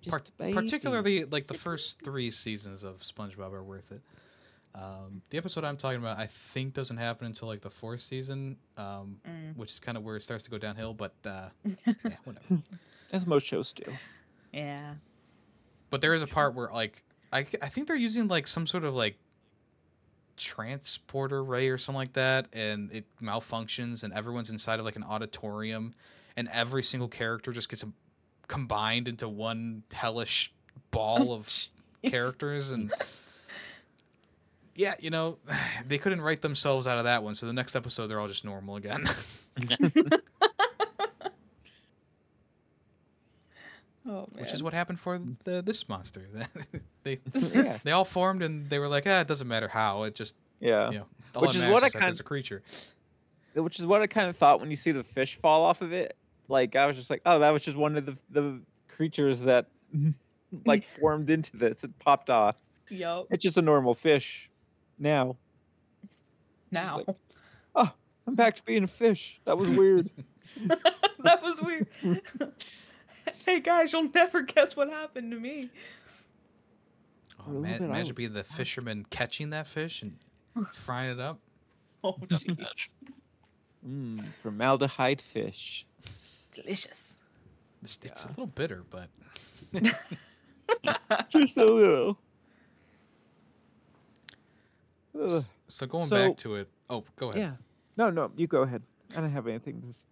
[0.07, 0.53] Par- Just a baby.
[0.53, 1.57] particularly like the Sippy.
[1.57, 4.01] first three seasons of SpongeBob are worth it.
[4.75, 8.55] Um, the episode I'm talking about, I think, doesn't happen until like the fourth season,
[8.77, 9.57] um, Mm.
[9.57, 10.93] which is kind of where it starts to go downhill.
[10.93, 12.61] But uh, yeah, whatever.
[13.11, 13.91] as most shows do.
[14.53, 14.93] Yeah.
[15.89, 18.83] But there is a part where like I I think they're using like some sort
[18.85, 19.17] of like
[20.39, 25.03] transporter ray or something like that, and it malfunctions, and everyone's inside of like an
[25.03, 25.93] auditorium,
[26.35, 27.83] and every single character just gets
[28.47, 30.51] combined into one hellish
[30.91, 31.69] ball of Jeez.
[32.11, 32.91] characters and
[34.75, 35.37] yeah you know
[35.87, 38.45] they couldn't write themselves out of that one so the next episode they're all just
[38.45, 39.07] normal again
[44.11, 44.43] Oh man.
[44.43, 46.25] which is what happened for the, this monster
[47.03, 47.77] they Yeah.
[47.83, 50.89] they all formed and they were like ah it doesn't matter how it just Yeah.
[50.91, 51.05] you know
[51.41, 52.63] Which is what I kind- there's a creature
[53.53, 55.93] Which is what I kind of thought when you see the fish fall off of
[55.93, 56.15] it.
[56.47, 59.67] Like I was just like, oh, that was just one of the the creatures that
[60.65, 61.83] like formed into this.
[61.83, 62.55] It popped off.
[62.89, 63.27] Yup.
[63.29, 64.49] It's just a normal fish.
[64.97, 65.37] Now
[66.03, 66.15] just
[66.71, 67.03] Now.
[67.07, 67.89] like-
[68.27, 69.39] I'm back to being a fish.
[69.45, 70.11] That was weird.
[70.67, 71.87] that was weird.
[73.45, 75.69] hey guys, you'll never guess what happened to me.
[77.39, 80.01] oh, For a little man, bit, I imagine was- being the fisherman catching that fish
[80.01, 80.17] and
[80.73, 81.39] frying it up
[82.03, 82.57] Oh jeez.
[83.87, 85.85] Mm, formaldehyde fish.
[86.53, 87.15] Delicious.
[87.83, 89.09] it's, it's a little bitter but
[91.29, 92.17] Just a little.
[95.19, 95.43] Ugh.
[95.67, 97.51] so going So- back to it oh go ahead Yeah.
[97.97, 98.81] No, no, you go ahead.
[99.15, 100.07] I don't have anything to s-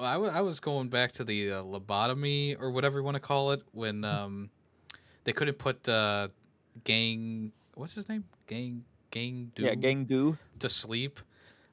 [0.00, 3.16] Well, I wa- I was going back to the uh, lobotomy or whatever you want
[3.16, 4.48] to call it when um
[5.24, 6.28] they couldn't put uh
[6.84, 8.24] gang what's his name?
[8.46, 9.62] Gang gang do?
[9.62, 10.38] Yeah, gang do.
[10.60, 11.20] to sleep.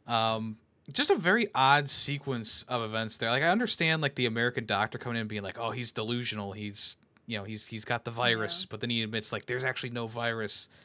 [0.07, 0.57] Um
[0.91, 3.29] just a very odd sequence of events there.
[3.29, 6.51] Like I understand like the American doctor coming in and being like oh he's delusional.
[6.51, 9.91] He's you know he's he's got the virus but then he admits like there's actually
[9.91, 10.67] no virus.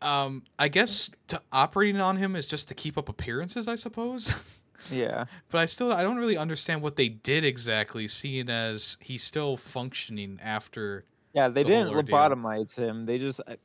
[0.00, 4.32] Um I guess to operating on him is just to keep up appearances I suppose
[4.90, 5.24] Yeah.
[5.50, 9.56] but I still I don't really understand what they did exactly, seeing as he's still
[9.56, 11.04] functioning after.
[11.34, 13.06] Yeah, they The didn't lobotomize him.
[13.06, 13.56] They just I,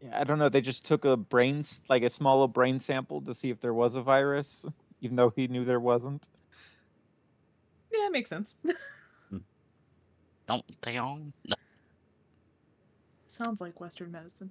[0.00, 3.20] Yeah, I don't know, they just took a brain like a small little brain sample
[3.22, 4.66] to see if there was a virus,
[5.00, 6.28] even though he knew there wasn't.
[7.92, 8.54] Yeah, it makes sense.
[10.46, 11.20] Don't they all?
[13.28, 14.50] Sounds like Western medicine.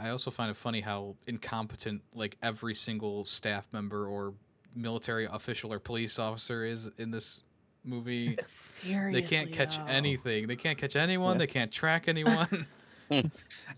[0.00, 4.34] I also find it funny how incompetent like every single staff member or
[4.74, 7.42] military official or police officer is in this
[7.84, 8.36] movie.
[8.44, 9.12] Seriously.
[9.20, 9.84] They can't catch though.
[9.86, 10.46] anything.
[10.46, 11.34] They can't catch anyone.
[11.34, 11.38] Yeah.
[11.38, 12.66] They can't track anyone.
[13.10, 13.22] I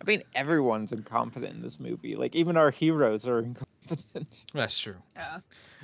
[0.07, 2.15] mean, everyone's incompetent in this movie.
[2.15, 4.47] Like even our heroes are incompetent.
[4.55, 4.97] That's true.
[5.17, 5.39] Yeah.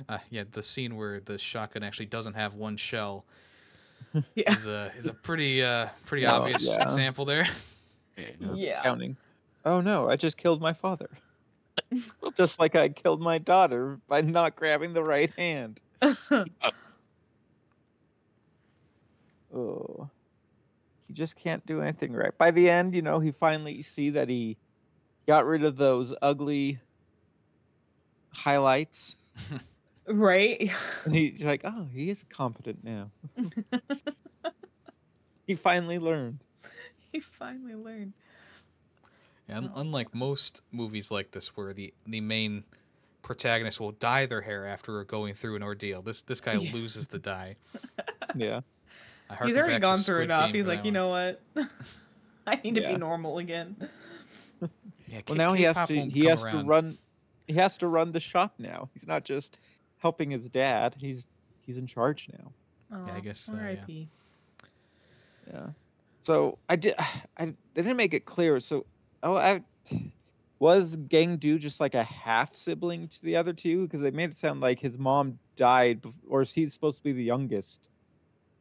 [0.07, 3.25] Uh, yeah, the scene where the shotgun actually doesn't have one shell
[4.35, 4.53] Yeah.
[4.55, 6.81] is a is a pretty uh pretty Oh, obvious yeah.
[6.83, 7.47] example there.
[8.55, 8.81] Yeah.
[8.83, 9.17] Counting.
[9.65, 11.09] Oh no, I just killed my father.
[12.37, 15.81] just like I killed my daughter by not grabbing the right hand.
[16.31, 16.45] Uh.
[19.55, 20.09] Oh.
[21.07, 22.35] He just can't do anything right.
[22.37, 24.57] By the end, you know, he finally see that he
[25.27, 26.79] got rid of those ugly
[28.31, 29.15] highlights.
[30.07, 30.71] right?
[31.05, 33.11] And he's like, oh, he is competent now.
[35.45, 36.39] he finally learned.
[37.11, 38.13] he finally learned.
[39.47, 39.79] And Oh.
[39.81, 42.63] unlike most movies like this, where the the main
[43.21, 46.71] protagonist will dye their hair after going through an ordeal, this this guy Yeah.
[46.73, 47.55] loses the dye.
[48.35, 48.61] Yeah.
[49.29, 50.51] I He's already gone through Squid enough.
[50.51, 50.93] He's like, you one.
[50.93, 51.41] know what?
[52.47, 53.75] I need to be normal again.
[55.07, 56.97] Yeah, Well, K- now he has to he come has to run
[57.47, 58.89] he has to run the shop now.
[58.93, 59.59] He's not just
[59.99, 60.95] helping his dad.
[60.97, 61.27] He's
[61.61, 62.51] he's in charge now.
[63.07, 63.59] Yeah, I guess so, yeah.
[63.59, 64.07] R.I.P.
[65.51, 65.67] Yeah.
[66.23, 66.95] So I did.
[67.37, 68.59] I they didn't make it clear.
[68.59, 68.85] So
[69.23, 69.63] oh, I
[70.59, 74.29] was Gang Du just like a half sibling to the other two because they made
[74.29, 77.89] it sound like his mom died, or is he supposed to be the youngest?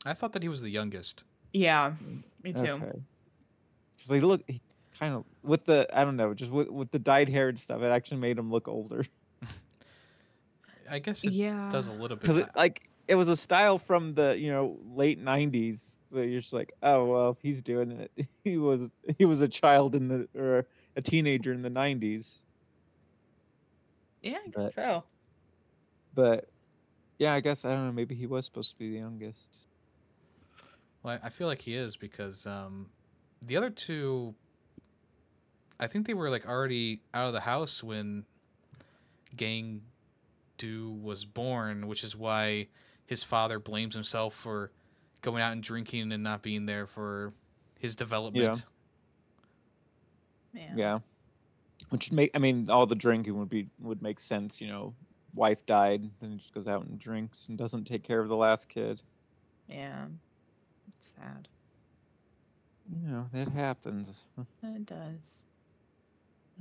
[0.05, 1.22] I thought that he was the youngest.
[1.53, 1.92] Yeah,
[2.42, 2.61] me too.
[2.61, 3.03] Okay.
[3.96, 4.61] Because they look, he
[4.98, 7.83] kind of with the I don't know, just with with the dyed hair and stuff,
[7.83, 9.05] it actually made him look older.
[10.90, 11.68] I guess it Yeah.
[11.70, 12.20] does a little bit.
[12.22, 15.97] Because it like it was a style from the you know late '90s.
[16.11, 18.11] So you're just like, oh well, he's doing it.
[18.45, 22.43] He was he was a child in the or a teenager in the '90s.
[24.23, 25.05] Yeah, I But- so.
[26.15, 26.49] But
[27.19, 27.93] yeah, I guess I don't know.
[27.93, 29.67] Maybe he was supposed to be the youngest.
[31.03, 32.88] Well, I I feel like he is because um,
[33.41, 34.35] the other two,
[35.81, 38.25] I think they were like already out of the house when
[39.37, 39.83] Gang
[40.59, 42.69] Du was born, which is why
[43.12, 44.70] his father blames himself for
[45.20, 47.35] going out and drinking and not being there for
[47.79, 48.64] his development.
[50.55, 50.72] Yeah.
[50.75, 50.98] Yeah.
[51.90, 54.62] Which would make I mean all the drinking would be would make sense.
[54.62, 54.94] You know,
[55.35, 58.37] wife died, then he just goes out and drinks and doesn't take care of the
[58.37, 59.03] last kid.
[59.68, 60.07] Yeah.
[60.98, 61.48] It's sad.
[62.90, 64.27] You know that happens.
[64.62, 65.42] It does.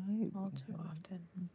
[0.06, 1.50] I- All too often.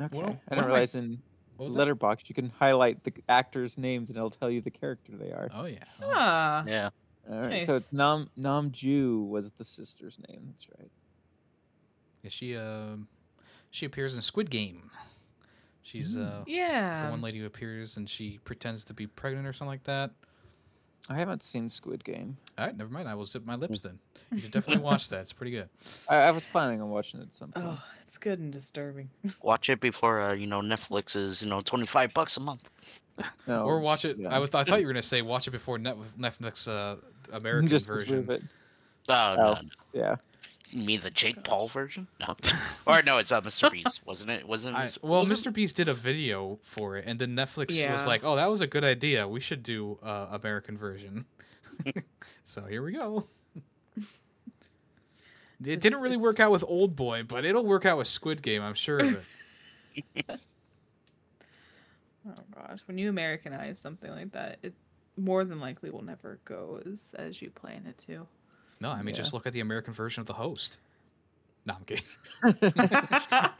[0.00, 0.16] Okay.
[0.18, 1.31] Well, I one didn't of my- realize in What was that?
[1.68, 5.48] Letterboxd you can highlight the actors' names and it'll tell you the character they are.
[5.54, 5.84] Oh yeah.
[6.02, 6.10] Oh.
[6.14, 6.64] Ah.
[6.66, 6.90] Yeah.
[7.30, 7.60] All right.
[7.62, 7.82] So nice.
[7.82, 10.42] it's Nam Nam Ju was the sister's name.
[10.48, 10.90] That's right.
[12.22, 13.08] Yeah, she um,
[13.70, 14.90] she appears in Squid Game.
[15.82, 16.40] She's Mm.
[16.42, 17.06] uh, Yeah.
[17.06, 20.12] the one lady who appears and she pretends to be pregnant or something like that.
[21.08, 22.36] I haven't seen Squid Game.
[22.56, 23.08] All right, never mind.
[23.08, 23.98] I will zip my lips then.
[24.30, 25.22] You should definitely watch that.
[25.22, 25.68] It's pretty good.
[26.08, 27.66] I, I was planning on watching it at some point.
[27.68, 29.10] Oh, it's good and disturbing.
[29.42, 32.70] Watch it before uh, you know Netflix is you know twenty five bucks a month.
[33.46, 34.16] No, or watch it.
[34.18, 34.34] yeah.
[34.34, 34.50] I was.
[34.54, 36.96] I thought you were gonna say watch it before Net, Netflix uh,
[37.32, 38.18] American just version.
[38.18, 38.42] leave it.
[39.08, 39.34] Oh, Oh.
[39.36, 39.58] no.
[39.92, 40.16] Yeah.
[40.74, 42.08] You mean the Jake Paul version?
[42.18, 42.34] No.
[42.86, 43.70] or no, it's uh, Mr.
[43.72, 44.48] Beast, wasn't it?
[44.48, 44.98] Wasn't I, it?
[45.02, 45.52] well, was it- Mr.
[45.52, 48.66] Beast did a video for it, and then Netflix was like, "Oh, that was a
[48.66, 49.28] good idea.
[49.28, 51.26] We should do uh, American version."
[52.44, 53.26] so here we go.
[53.96, 54.04] It
[55.64, 58.62] It's- didn't really work out with Old Boy, but it'll work out with Squid Game.
[58.62, 59.24] I'm sure of
[60.16, 60.24] it.
[62.26, 64.72] Oh gosh, when you Americanize something like that, it
[65.18, 68.26] more than likely will never go as as you plan it to.
[68.82, 69.20] No, I mean Yeah.
[69.22, 70.76] just look at the American version of The Host.
[71.64, 72.04] No, I'm kidding.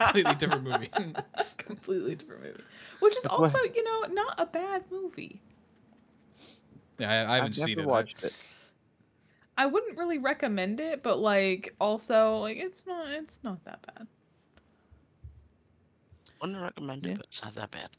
[0.01, 0.89] Completely different movie.
[1.57, 2.61] Completely different movie.
[2.99, 5.39] Which is That's what- also, you know, not a bad movie.
[6.99, 7.83] yeah, I, I haven't I've seen never it.
[7.83, 8.35] I- watched it.
[9.57, 14.07] I wouldn't really recommend it, but like also like it's not it's not that bad.
[16.41, 17.11] Wouldn't recommend Yeah.
[17.13, 17.89] it, but it's not that bad.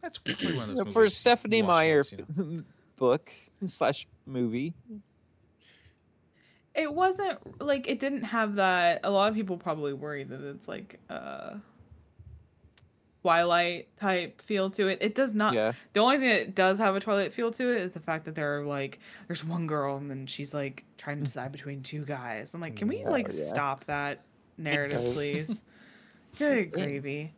[0.00, 2.62] That's probably one of those Yeah, movies for a Stephenie Meyer you know.
[2.96, 3.30] book
[3.66, 4.74] slash movie.
[6.74, 10.68] It wasn't like it didn't have that a lot of people probably worry that it's
[10.68, 11.54] like uh
[13.22, 14.98] Twilight type feel to it.
[15.02, 15.72] It does not yeah.
[15.92, 18.34] The only thing that does have a Twilight feel to it is the fact that
[18.34, 22.04] there are like there's one girl and then she's like trying to decide between two
[22.04, 22.54] guys.
[22.54, 23.44] I'm like, can we Oh, like yeah.
[23.48, 24.22] stop that
[24.56, 25.62] narrative, please?
[26.38, 27.34] Good gravy.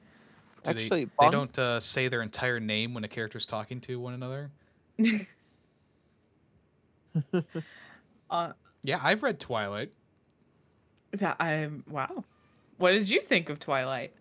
[0.62, 3.81] Do they- Actually, they, Bong- don't uh, say their entire name when a character's talking
[3.81, 4.51] to one another.
[8.31, 9.92] uh, Yeah, I've read Twilight.
[11.12, 12.25] that I'm wow.
[12.79, 14.12] What did you think of Twilight?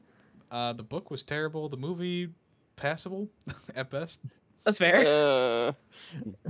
[0.52, 1.69] Uh, the book was terrible.
[1.69, 2.30] The movie,
[2.76, 3.30] passable
[3.76, 4.19] at best.
[4.65, 4.97] That's fair.
[5.00, 5.71] Uh,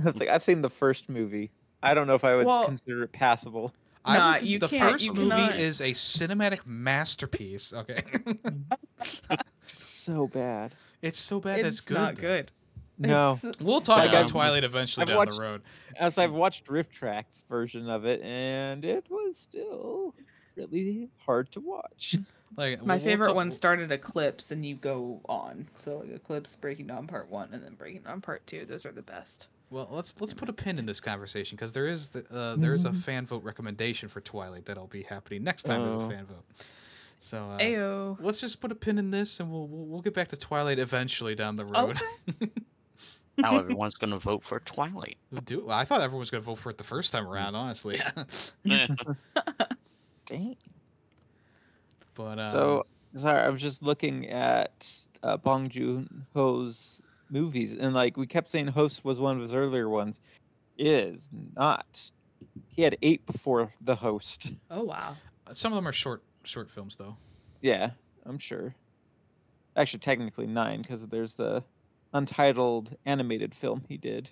[0.04, 1.50] it's like I've seen the first movie.
[1.82, 3.72] I don't know if I would Well- consider it passable.
[4.04, 7.72] I Nah, would- you the can't- first you movie cannot- is a cinematic masterpiece.
[7.72, 8.02] Okay,
[9.66, 10.74] So bad.
[11.00, 11.94] it's so bad it's that's good.
[11.94, 12.20] not though.
[12.20, 12.52] good.
[12.98, 13.32] No.
[13.42, 15.62] It's- We'll talk Like, about I've- Twilight eventually I've down watched- the road.
[15.96, 20.14] As I've watched RiffTrax version of it, and it was still
[20.56, 22.16] really hard to watch.
[22.54, 25.66] Like My we'll- we'll favorite talk- one started Eclipse, and you go on.
[25.74, 28.66] So like Eclipse, Breaking Dawn Part One, and then Breaking Dawn Part Two.
[28.66, 29.46] Those are the best.
[29.70, 32.74] Well, let's let's put a pin in this conversation because there is the, uh, there
[32.74, 32.98] is a Mhm.
[33.00, 35.80] fan vote recommendation for Twilight that'll be happening next time.
[35.80, 36.00] There's Oh.
[36.04, 36.44] a fan vote.
[37.20, 38.18] So uh, Ayo.
[38.20, 40.78] let's just put a pin in this, and we'll we'll, we'll get back to Twilight
[40.78, 41.98] eventually down the road.
[42.28, 42.50] Okay.
[43.38, 45.16] Now everyone's gonna vote for Twilight.
[45.44, 45.68] Do.
[45.70, 48.00] I thought everyone was gonna vote for it the first time around, honestly.
[50.26, 50.56] Dang.
[52.14, 54.86] but um, So sorry, I was just looking at
[55.22, 59.52] uh, Bong Joon Ho's movies, and like we kept saying, Host was one of his
[59.54, 60.20] earlier ones.
[60.76, 62.10] It is not.
[62.68, 64.52] He had eight before the Host.
[64.70, 65.16] Oh wow.
[65.52, 67.16] some of them are short short films though.
[67.60, 67.90] Yeah.
[68.24, 68.74] I'm sure.
[69.76, 71.62] Actually, technically nine because there's the
[72.12, 74.28] untitled animated film he did.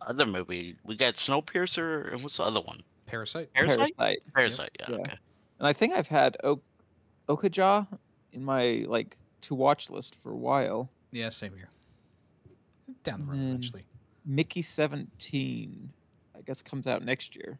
[0.00, 2.82] Other movie, we got Snowpiercer, and what's the other one?
[3.06, 3.52] Parasite.
[3.54, 3.96] Parasite.
[3.96, 4.18] Parasite.
[4.34, 4.70] Parasite.
[4.80, 4.86] Yeah.
[4.90, 4.96] Yeah.
[4.96, 5.18] Okay.
[5.58, 6.60] And I think I've had o-
[7.28, 7.86] Okja
[8.32, 10.90] in my like to watch list for a while.
[11.12, 11.68] Yeah, same here.
[13.04, 13.84] Down the road And eventually.
[14.26, 15.92] Mickey 17,
[16.36, 17.58] I guess, comes out next year.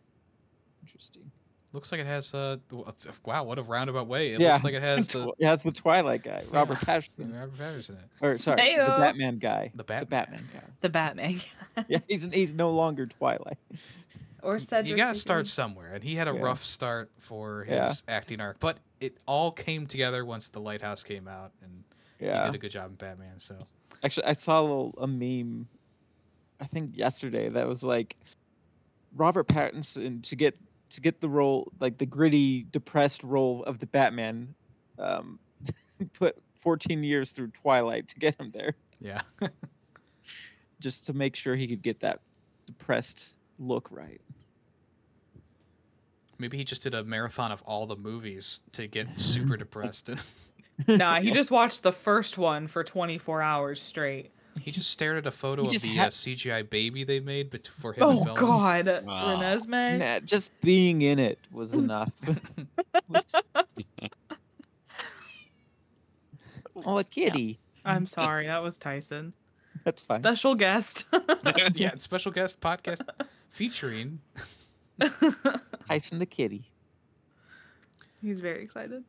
[0.82, 1.30] Interesting.
[1.74, 2.32] Looks like it has.
[2.32, 4.32] Uh, w- it's- wow, what a roundabout way!
[4.32, 4.52] It Yeah.
[4.52, 8.38] looks like it has the it has the Twilight guy, Robert Pattinson, Robert Pattinson or
[8.38, 8.86] sorry, Heyo.
[8.86, 9.70] the Batman guy.
[9.74, 10.08] The The Batman.
[10.20, 10.60] Batman guy.
[10.80, 11.40] The Batman.
[11.88, 13.58] Yeah, he's he's no longer Twilight.
[14.42, 14.86] or Cedric.
[14.90, 16.40] you gotta start somewhere, and he had a Yeah.
[16.42, 17.92] rough start for his Yeah.
[18.06, 21.82] acting arc, but it all came together once the Lighthouse came out, and
[22.20, 23.40] he did a good job in Batman.
[23.40, 23.56] So
[24.04, 25.66] Actually, I saw a, little, a meme,
[26.60, 28.16] I think yesterday, that was like
[29.16, 30.56] Robert Pattinson to get
[30.94, 34.54] to get the role, like the gritty, depressed role of the Batman,
[34.98, 35.38] um,
[36.14, 39.22] put 14 years through Twilight to get him there, yeah,
[40.80, 42.20] just to make sure he could get that
[42.66, 44.20] depressed look right.
[46.38, 50.10] maybe he just did a marathon of all the movies to get super depressed.
[50.88, 54.33] Nah, he just watched the first one for 24 hours straight.
[54.60, 57.66] He just stared at a photo of the ha- uh, CGI baby they made bet-
[57.78, 58.02] for him.
[58.08, 58.38] and Oh Bella.
[58.38, 59.36] God, Wow.
[59.40, 59.98] Renesmee.
[59.98, 62.12] Nah, just being in it was enough.
[66.86, 67.58] Oh, a kitty.
[67.84, 69.32] I'm sorry, that was Tyson.
[69.84, 70.20] That's fine.
[70.20, 71.06] Special guest.
[71.74, 73.00] yeah, special guest podcast
[73.50, 74.20] featuring.
[75.88, 76.70] Tyson the kitty.
[78.20, 79.04] He's very excited.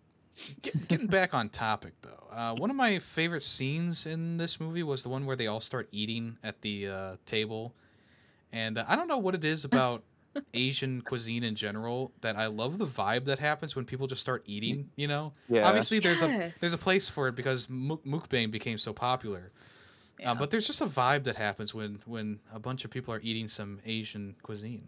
[0.61, 4.83] Get, getting back on topic though, uh, one of my favorite scenes in this movie
[4.83, 7.73] was the one where they all start eating at the uh, table,
[8.51, 10.03] and uh, I don't know what it is about
[10.53, 14.43] Asian cuisine in general that I love the vibe that happens when people just start
[14.45, 14.89] eating.
[14.97, 15.65] You know, Yeah.
[15.65, 19.47] obviously there's a there's a place for it because muk- mukbang became so popular.
[20.19, 20.31] Yeah.
[20.31, 23.21] Uh, but there's just a vibe that happens when when a bunch of people are
[23.23, 24.87] eating some Asian cuisine.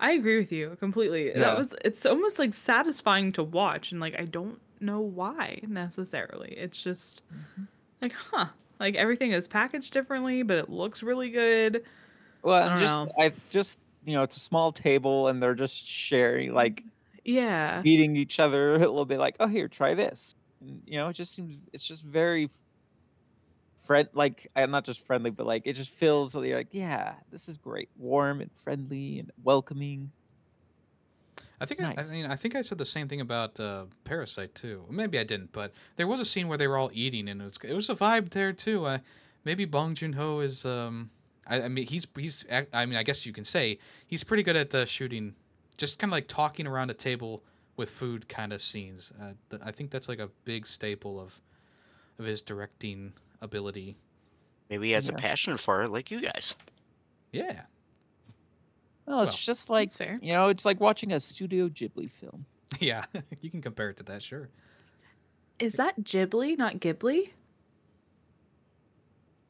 [0.00, 1.30] I agree with you completely.
[1.32, 1.40] Yeah.
[1.40, 6.54] That was it's almost like satisfying to watch and like I don't know why necessarily.
[6.56, 7.68] It's just Mhm.
[8.02, 8.50] like huh.
[8.80, 11.86] Like everything is packaged differently, but it looks really good.
[12.42, 13.12] Well, I just know.
[13.18, 16.84] I just you know it's a small table and they're just sharing like
[17.24, 17.84] Yeah.
[17.84, 21.14] feeding each other a little bit like oh here try this and, you know it
[21.14, 22.48] just seems it's just very
[23.90, 27.48] friend like not just friendly but like it just feels like you're like yeah this
[27.48, 30.12] is great warm and friendly and welcoming
[31.60, 34.54] I think I, I mean I think I said the same thing about uh, Parasite
[34.54, 34.86] too.
[34.88, 37.44] Maybe I didn't, but there was a scene where they were all eating, and it
[37.44, 38.86] was it was a vibe there too.
[38.86, 38.98] Uh,
[39.44, 41.10] maybe Bong Joon Ho is um
[41.46, 44.56] I, I mean he's he's I mean I guess you can say he's pretty good
[44.56, 45.34] at the shooting,
[45.76, 47.42] just kind of like talking around a table
[47.76, 49.12] with food kind of scenes.
[49.20, 51.42] Uh, th- I think that's like a big staple of
[52.18, 53.12] of his directing
[53.42, 53.96] ability.
[54.68, 55.14] Maybe he has Yeah.
[55.14, 56.54] a passion for it, like you guys.
[57.32, 57.62] Yeah,
[59.06, 60.18] well it's Well, just like fair.
[60.22, 62.44] you know it's like watching a studio ghibli film
[62.80, 63.04] yeah,
[63.40, 64.48] you can compare it to that, sure.
[65.60, 67.30] Is that Ghibli, not Ghibli?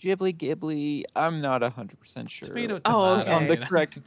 [0.03, 3.31] ghibli ghibli i'm not 100% sure Tomato, Oh, tomato.
[3.33, 3.99] on the correct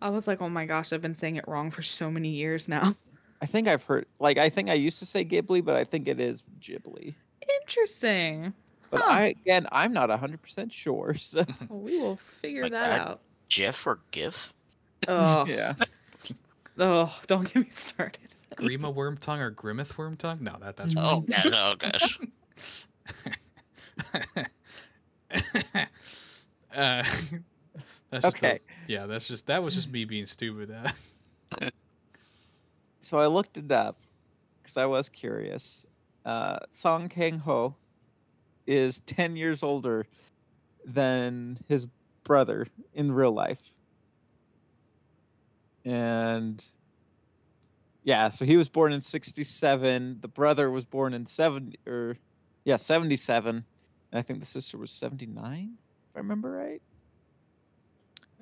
[0.00, 2.68] I was like, oh my gosh, I've been saying it wrong for so many years
[2.68, 2.96] now.
[3.40, 6.06] i think i've heard like i think i used to say ghibli but i think
[6.08, 7.14] it is ghibli
[7.62, 8.52] Interesting.
[8.92, 9.10] But Huh.
[9.10, 13.10] i again i'm not 100% sure so Well, we will figure My that God.
[13.10, 13.20] out.
[13.48, 14.52] GIF or GIF?
[15.08, 15.74] Oh, yeah
[16.78, 18.28] oh, don't get me started.
[18.56, 20.38] Grima worm tongue or Grimmeth worm tongue?
[20.42, 21.24] No, that that's Oh, wrong.
[21.28, 22.18] yeah, oh gosh.
[26.74, 27.04] uh,
[28.10, 28.56] that's just Okay.
[28.56, 30.70] a- yeah, that's just that was just me being stupid.
[30.70, 31.70] Uh,
[33.00, 33.98] so I looked it up
[34.62, 35.86] because I was curious.
[36.24, 37.74] Uh, Song Kang Ho
[38.66, 40.06] is 10 years older
[40.84, 41.86] than his
[42.24, 43.72] brother in real life.
[45.84, 46.64] And
[48.04, 50.18] yeah, so he was born in 67.
[50.20, 52.16] The brother was born in 70 or
[52.64, 53.64] yeah, 77.
[54.12, 55.78] And I think the sister was 79,
[56.10, 56.82] if I remember right.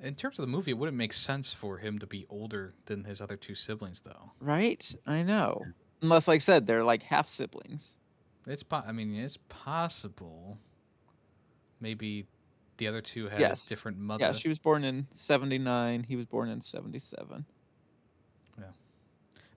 [0.03, 3.05] in terms of the movie, it wouldn't make sense for him to be older than
[3.05, 4.33] his other two siblings, though.
[4.41, 4.93] Right?
[5.07, 5.63] I know.
[6.01, 8.00] Unless, like I said, they're like half siblings.
[8.47, 10.57] It's po- I mean, it's possible.
[11.79, 12.25] Maybe
[12.77, 13.65] the other two had Yes.
[13.65, 14.23] a different mother.
[14.25, 16.03] Yeah, she was born in 79.
[16.03, 17.45] He was born in 77.
[18.57, 18.65] Yeah.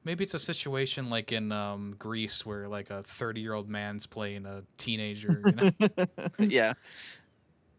[0.05, 4.63] Maybe it's a situation like in um, Grease where like a thirty-year-old man's playing a
[4.77, 5.43] teenager.
[5.47, 5.53] You
[5.97, 6.07] know?
[6.39, 6.75] yeah.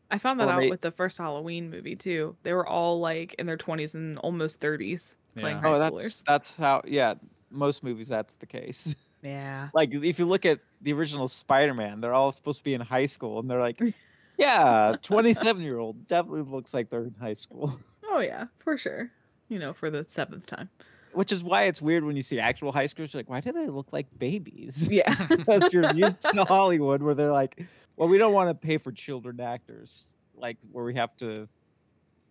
[0.10, 2.36] I found that Or out may- with the first Halloween movie too.
[2.43, 5.62] They were all like in their 20s and almost 30s playing Yeah.
[5.62, 6.03] high Oh, schoolers.
[6.03, 6.82] that's that's how.
[6.86, 7.16] Yeah,
[7.51, 8.95] most movies that's the case.
[9.26, 9.70] Yeah.
[9.74, 13.08] Like if you look at the original Spider-Man, they're all supposed to be in high
[13.08, 13.82] school, and they're like,
[14.38, 17.78] yeah, 27 year old definitely looks like they're in high school.
[18.08, 19.12] Oh yeah, for sure.
[19.50, 20.70] You know, for the seventh time.
[21.12, 23.14] Which is why it's weird when you see actual high schoolers.
[23.14, 24.88] You're like, why do they look like babies?
[24.90, 25.26] Yeah.
[25.28, 27.66] Because you're used to Hollywood, where they're like,
[27.98, 31.50] well, we don't want to pay for children actors, like where we have to,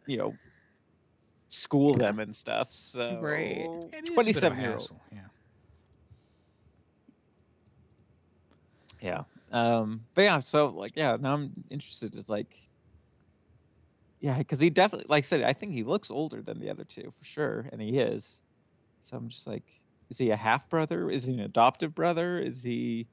[0.07, 0.35] you know,
[1.49, 2.71] school them and stuff.
[2.71, 3.59] So Right.
[3.59, 4.93] It is a bit of a 27 year old.
[5.13, 5.19] Yeah.
[9.01, 9.23] Yeah.
[9.53, 12.15] Um, but yeah, so like, yeah, now I'm interested.
[12.15, 12.57] It's like,
[14.21, 16.85] yeah, because he definitely, like I said, I think he looks older than the other
[16.85, 18.41] two for sure, and he is.
[19.01, 19.65] So I'm just like,
[20.11, 21.11] is he a half brother?
[21.11, 22.39] Is he an adoptive brother?
[22.39, 23.07] Is he,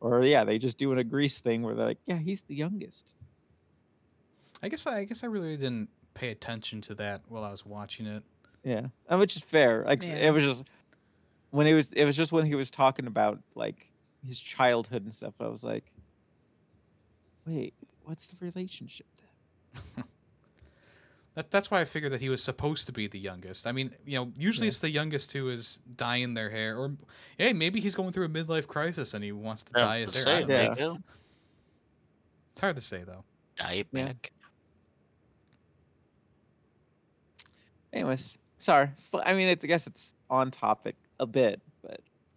[0.00, 3.14] or yeah, they just doing a grease thing where they're like, yeah, he's the youngest.
[4.62, 7.64] I guess I, I guess I really didn't pay attention to that while I was
[7.64, 8.22] watching it.
[8.62, 9.84] Yeah, and which is fair.
[9.86, 10.16] Like Yeah.
[10.16, 10.64] it was just
[11.50, 13.89] when he was, it was just when he was talking about like
[14.26, 15.34] his childhood and stuff.
[15.40, 15.84] I was like,
[17.46, 20.04] wait, what's the relationship then?
[21.36, 23.64] That, that's why I figured that he was supposed to be the youngest.
[23.64, 24.70] I mean, you know, usually Yeah.
[24.70, 26.90] it's the youngest who is dyeing their hair, or
[27.38, 30.12] hey, maybe he's going through a midlife crisis and he wants to Yeah, dye his
[30.12, 30.28] the hair.
[30.28, 30.54] I don't know.
[30.56, 30.74] Yeah.
[30.74, 30.96] there.
[32.52, 33.22] It's hard to say though.
[33.56, 34.06] Dye it Yeah.
[34.06, 34.32] back.
[37.92, 38.88] Anyways, sorry.
[39.24, 41.69] I mean, it's, I guess it's on topic a bit, but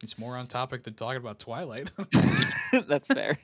[0.03, 1.89] It's more on topic than talking about Twilight.
[2.87, 3.39] that's fair.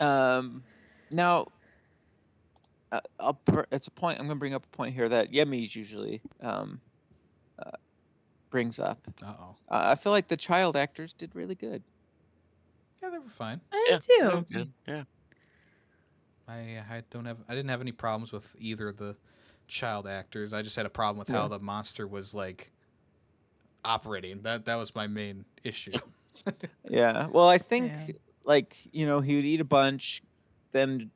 [0.00, 0.62] um,
[1.10, 1.48] now,
[2.92, 4.18] uh, I'll, br- it's a point.
[4.18, 6.80] I'm going to bring up a point here that Yemmy's usually um,
[7.58, 7.72] uh,
[8.50, 8.98] brings up.
[9.22, 9.56] uh oh.
[9.70, 11.82] Uh, I feel like the child actors did really good.
[13.02, 13.60] Yeah, they were fine.
[13.72, 14.46] I Yeah, do.
[14.50, 15.02] good, Yeah.
[16.48, 19.14] I I don't have I didn't have any problems with either of the
[19.68, 20.52] child actors.
[20.52, 22.70] I just had a problem with how the monster was like
[23.84, 24.42] operating.
[24.42, 25.92] That that was my main issue.
[26.88, 27.26] Yeah.
[27.26, 28.14] Well, I think Yeah.
[28.44, 30.22] like you know he would eat a bunch,
[30.70, 31.10] then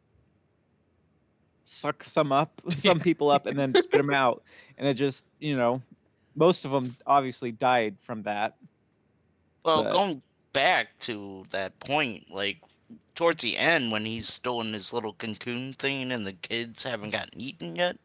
[1.62, 4.42] suck some up, some people up, and then spit them out,
[4.78, 5.80] and it just you know
[6.34, 8.56] most of them obviously died from that.
[9.64, 10.22] Well, But- going
[10.52, 12.58] back to that point, like
[13.14, 17.10] towards the end when he's still in his little cocoon thing and the kids haven't
[17.10, 17.96] gotten eaten yet,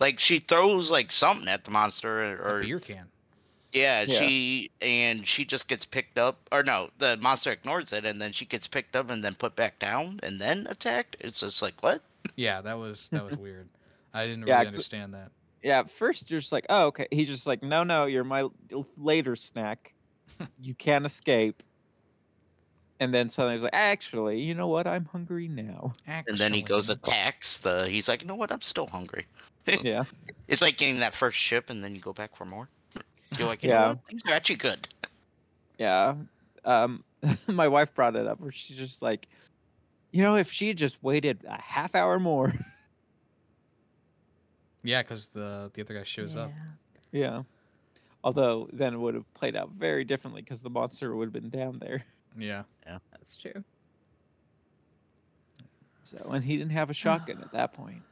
[0.00, 3.06] like she throws like something at the monster a or beer can.
[3.72, 4.18] yeah, Yeah.
[4.18, 8.32] she and she just gets picked up or no, the monster ignores it and then
[8.32, 11.16] she gets picked up and then put back down and then attacked.
[11.20, 12.02] It's just like what?
[12.36, 13.68] Yeah, that was that was weird.
[14.14, 15.30] I didn't Yeah, really 'cause- understand that.
[15.62, 15.80] Yeah.
[15.80, 17.06] At first you're just like, oh okay.
[17.10, 18.48] He's just like, no, no, you're my
[18.96, 19.92] later snack.
[20.60, 21.62] you can't escape.
[23.00, 24.86] And then suddenly he's like, actually, you know what?
[24.86, 25.94] I'm hungry now.
[26.06, 27.88] And then he goes attacks the.
[27.88, 28.52] He's like, you know what?
[28.52, 29.26] I'm still hungry.
[29.66, 30.04] yeah.
[30.48, 32.68] It's like getting that first ship and then you go back for more.
[33.38, 33.80] You're like, you Yeah.
[33.80, 34.32] know what?
[34.32, 34.86] Are actually good.
[35.78, 36.14] Yeah.
[36.66, 37.02] Um,
[37.48, 39.26] my wife brought it up where she's just like,
[40.12, 42.52] you know, if she had just waited a half hour more.
[44.82, 46.52] Yeah, because the the other guy shows up.
[47.12, 47.42] yeah.
[48.24, 51.48] Although then it would have played out very differently because the monster would have been
[51.50, 52.04] down there.
[52.38, 52.62] Yeah.
[53.12, 53.64] That's true.
[56.02, 58.02] So, and he didn't have a shotgun at that point.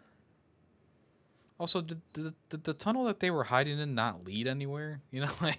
[1.58, 5.00] Also, did, did, did the tunnel that they were hiding in not lead anywhere?
[5.10, 5.58] You know, like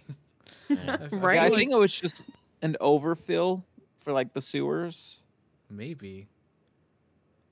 [0.69, 0.77] Yeah.
[0.87, 1.35] I- I feel Right.
[1.35, 2.23] Yeah, I think it was just
[2.61, 3.65] an overfill
[3.97, 5.21] for like the sewers.
[5.69, 6.27] maybe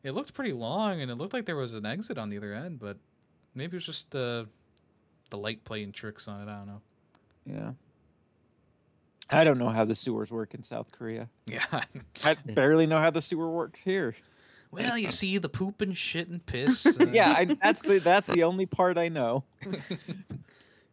[0.04, 2.54] it looked pretty long, and it looked like there was an exit on the other
[2.54, 2.98] end, but
[3.56, 4.48] maybe it was just the
[5.30, 6.50] the light playing tricks on it.
[6.50, 6.82] I don't know.
[7.46, 7.72] Yeah.
[9.30, 11.30] I don't know how the sewers work in South Korea.
[11.46, 11.64] Yeah.
[12.24, 14.16] I barely know how the sewer works here.
[14.72, 16.86] well, you see the poop and shit and piss.
[16.86, 19.44] uh, yeah, I, that's the that's the only part I know.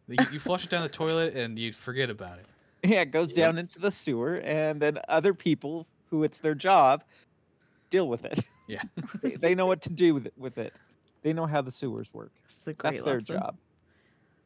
[0.07, 2.45] you, you flush it down the toilet and you forget about it.
[2.83, 3.47] Yeah, it goes Yep.
[3.47, 7.03] down into the sewer, and then other people who it's their job
[7.89, 8.43] deal with it.
[8.67, 8.81] Yeah.
[9.21, 10.79] they, they know what to do with it, with it.
[11.23, 12.31] They know how the sewers work.
[12.45, 13.35] It's a great That's their lesson.
[13.37, 13.57] job.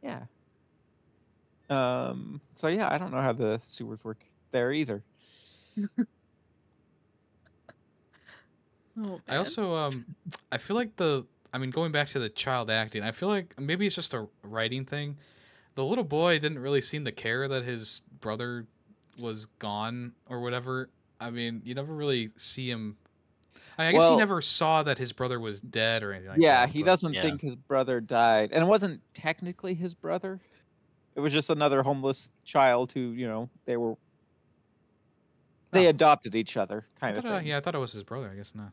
[0.03, 0.19] Yeah.
[1.69, 2.41] Um.
[2.55, 5.03] So yeah, I don't know how the sewers work there either.
[9.01, 10.05] Oh, I also um
[10.51, 13.59] I feel like the I mean going back to the child acting, I feel like
[13.59, 15.17] maybe it's just a writing thing.
[15.75, 18.65] The little boy didn't really seem to care that his brother
[19.17, 20.89] was gone or whatever.
[21.21, 22.97] I mean, you never really see him
[23.77, 26.39] I, I guess Well- he never saw that his brother was dead or anything like
[26.41, 26.73] yeah, that.
[26.73, 27.21] he but- doesn't Yeah.
[27.21, 30.41] think his brother died, and it wasn't technically his brother.
[31.19, 33.95] It was just another homeless child who, you know, they were.
[35.71, 35.89] They Oh.
[35.89, 38.29] adopted each other, kind of uh, yeah, I thought it was his brother.
[38.31, 38.71] I guess not.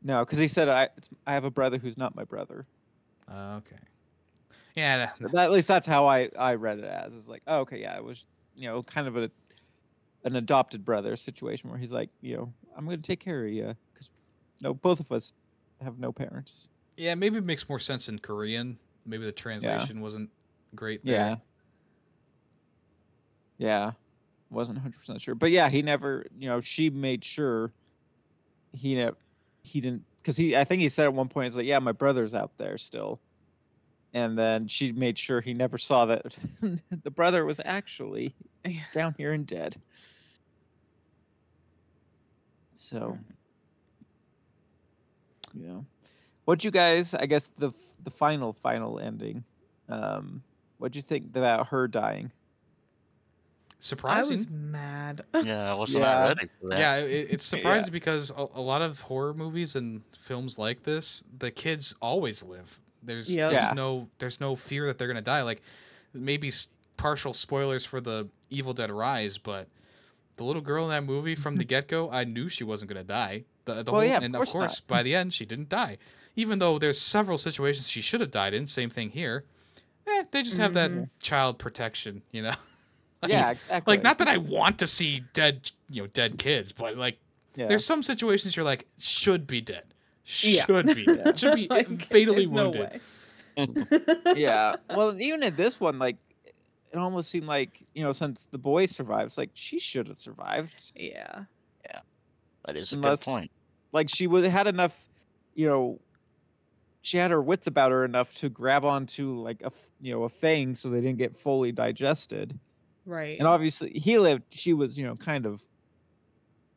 [0.00, 2.66] No, because he said I, it's, I have a brother who's not my brother.
[3.28, 3.76] Uh, okay.
[4.76, 7.14] Yeah, that's So that, at least that's how I I read it as.
[7.16, 8.24] It's like, oh, okay, yeah, it was
[8.54, 9.28] you know kind of a
[10.22, 13.50] an adopted brother situation where he's like, you know, I'm going to take care of
[13.52, 14.10] you because
[14.62, 15.32] no, both of us
[15.82, 16.68] have no parents.
[16.96, 18.78] yeah, maybe it makes more sense in Korean.
[19.04, 20.30] Maybe the translation wasn't
[20.76, 21.04] great.
[21.04, 21.14] There.
[21.14, 21.36] Yeah.
[23.58, 23.92] Yeah.
[24.50, 25.34] Wasn't 100% sure.
[25.34, 27.72] But yeah, he never, you know, she made sure
[28.72, 29.10] he ne-
[29.62, 31.92] he didn't cuz he I think he said at one point it's like, yeah, my
[31.92, 33.20] brother's out there still.
[34.14, 36.38] And then she made sure he never saw that
[37.02, 38.34] the brother was actually
[38.94, 39.76] down here and dead.
[42.74, 43.18] So,
[45.52, 45.80] yeah.
[46.44, 47.12] What'd you guys?
[47.12, 47.72] I guess the
[48.04, 49.44] the final final ending.
[49.88, 50.42] Um,
[50.78, 52.30] what'd you think about her dying?
[53.80, 54.36] I Surprising.
[54.36, 55.24] was mad.
[55.44, 56.28] Yeah, I wasn't Yeah.
[56.28, 56.78] ready for that.
[56.78, 57.58] Yeah, it, it's Yeah.
[57.58, 62.42] surprising because a, a lot of horror movies and films like this, the kids always
[62.42, 62.80] live.
[63.04, 63.50] There's Yep.
[63.52, 63.72] there's Yeah.
[63.74, 65.42] no there's no fear that they're gonna die.
[65.42, 65.62] Like
[66.12, 69.68] maybe s- partial spoilers for the Evil Dead Rise, but
[70.36, 73.04] the little girl in that movie from the get go, I knew she wasn't gonna
[73.04, 73.44] die.
[73.66, 74.60] The, the Well, whole, yeah, of and course of not.
[74.68, 75.98] course, by the end, she didn't die.
[76.34, 78.66] Even though there's several situations she should have died in.
[78.66, 79.44] Same thing here.
[80.06, 81.08] Eh, they just have that Mhm.
[81.20, 82.54] child protection, you know.
[83.22, 83.92] Like- yeah, exactly.
[83.96, 87.18] Like not that I want to see dead, you know, dead kids, but like
[87.56, 87.66] yeah.
[87.66, 89.84] there's some situations you're like should be dead,
[90.42, 90.64] Yeah.
[90.66, 91.38] should be, dead.
[91.38, 93.00] should be Like, fatally there's no wounded.
[93.56, 94.34] way.
[94.36, 94.76] yeah.
[94.94, 96.16] Well, even in this one, like
[96.92, 100.92] it almost seemed like you know, since the boy survives, like she should have survived.
[100.94, 101.44] yeah.
[101.84, 102.00] Yeah.
[102.66, 103.50] That is a Unless- good point.
[103.92, 105.08] Like she would have had enough,
[105.54, 105.98] you know.
[107.00, 110.28] She had her wits about her enough to grab onto like a you know a
[110.28, 112.58] fang so they didn't get fully digested.
[113.08, 113.38] Right.
[113.38, 115.62] and obviously he lived she was you know kind of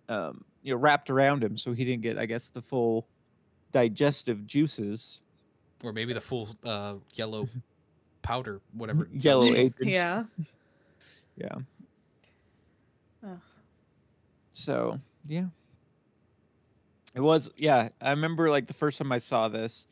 [0.08, 3.06] um you know wrapped around him so he didn't get i guess the full
[3.74, 5.22] digestive juices
[5.84, 7.50] Or maybe the full uh, yellow
[8.22, 9.10] powder, whatever.
[9.14, 10.24] yellow agent yeah.
[11.36, 11.56] yeah
[13.28, 13.40] Ugh.
[14.54, 15.46] so yeah
[17.14, 19.86] it was yeah i remember like the first time i saw this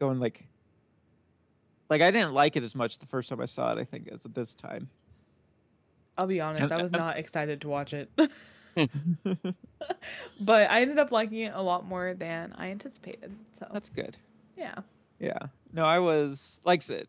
[0.00, 0.44] going like
[1.88, 4.08] like i didn't like it as much the first time i saw it i think
[4.08, 4.88] as at this time
[6.16, 8.10] I'll be honest, I uh, was uh not excited to watch it.
[8.16, 8.24] Hmm.
[9.24, 9.50] Hmm.
[10.40, 13.32] but I ended up liking it a lot more than I anticipated.
[13.58, 14.16] So that's good
[14.56, 14.74] yeah.
[15.18, 15.38] Yeah.
[15.72, 17.06] No, I was like I said,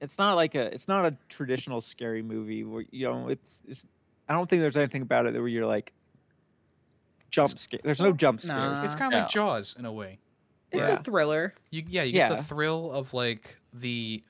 [0.00, 3.84] it's not like a it's not a traditional scary movie where you know it's it's
[4.28, 5.92] I don't think there's anything about it where you're like
[7.30, 7.80] jump scare.
[7.82, 8.56] There's no jump scare.
[8.56, 8.84] nah.
[8.84, 9.34] It's kind of like Yeah.
[9.42, 10.18] Jaws in a way.
[10.72, 10.94] It's Yeah.
[10.94, 11.54] a thriller.
[11.70, 12.36] You yeah, you get Yeah.
[12.36, 14.22] the thrill of like the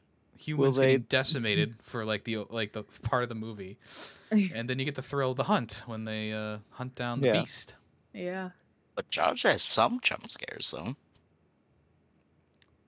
[0.47, 3.79] humans they- getting decimated for like the like the part of the movie,
[4.31, 7.29] and then you get the thrill of the hunt when they uh, hunt down the
[7.29, 7.41] Yeah.
[7.41, 7.75] beast.
[8.13, 8.51] Yeah.
[8.95, 10.95] But Jaws has some jump scares though.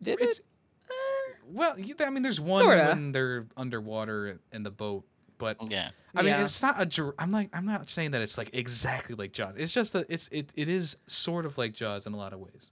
[0.02, 0.44] Did It's it?
[0.90, 2.86] Eh, well, I mean, there's one Sorta.
[2.88, 5.04] when they're underwater in the boat,
[5.38, 5.90] but Yeah.
[6.14, 6.44] I mean, Yeah.
[6.44, 6.86] it's not a.
[6.86, 9.57] dir- I'm like, I'm not saying that it's like exactly like Jaws.
[9.57, 12.40] It's just that it's it, it is sort of like Jaws in a lot of
[12.40, 12.70] ways.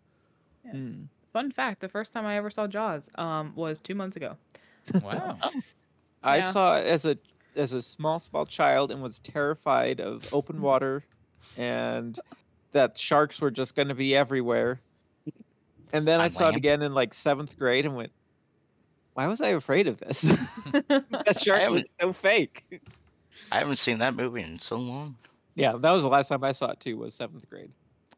[0.72, 1.08] Mm.
[1.32, 4.36] Fun fact: the first time I ever saw Jaws um, was two months ago.
[5.02, 5.38] Wow.
[6.22, 6.42] I Yeah.
[6.50, 7.18] saw it as a
[7.56, 10.34] as a small small child and was terrified of Mm-hmm.
[10.34, 11.04] open water
[11.56, 12.18] and
[12.72, 14.80] that sharks were just going to be everywhere.
[15.92, 16.56] And then I On saw it land?
[16.56, 18.10] again in like 7th grade and went
[19.12, 20.22] why was I afraid of this?
[20.88, 22.82] that shark haven't- was so fake.
[23.52, 25.16] I haven't seen that movie in so long.
[25.54, 26.96] Yeah, that was the last time I saw it too.
[26.96, 27.70] Was seventh grade.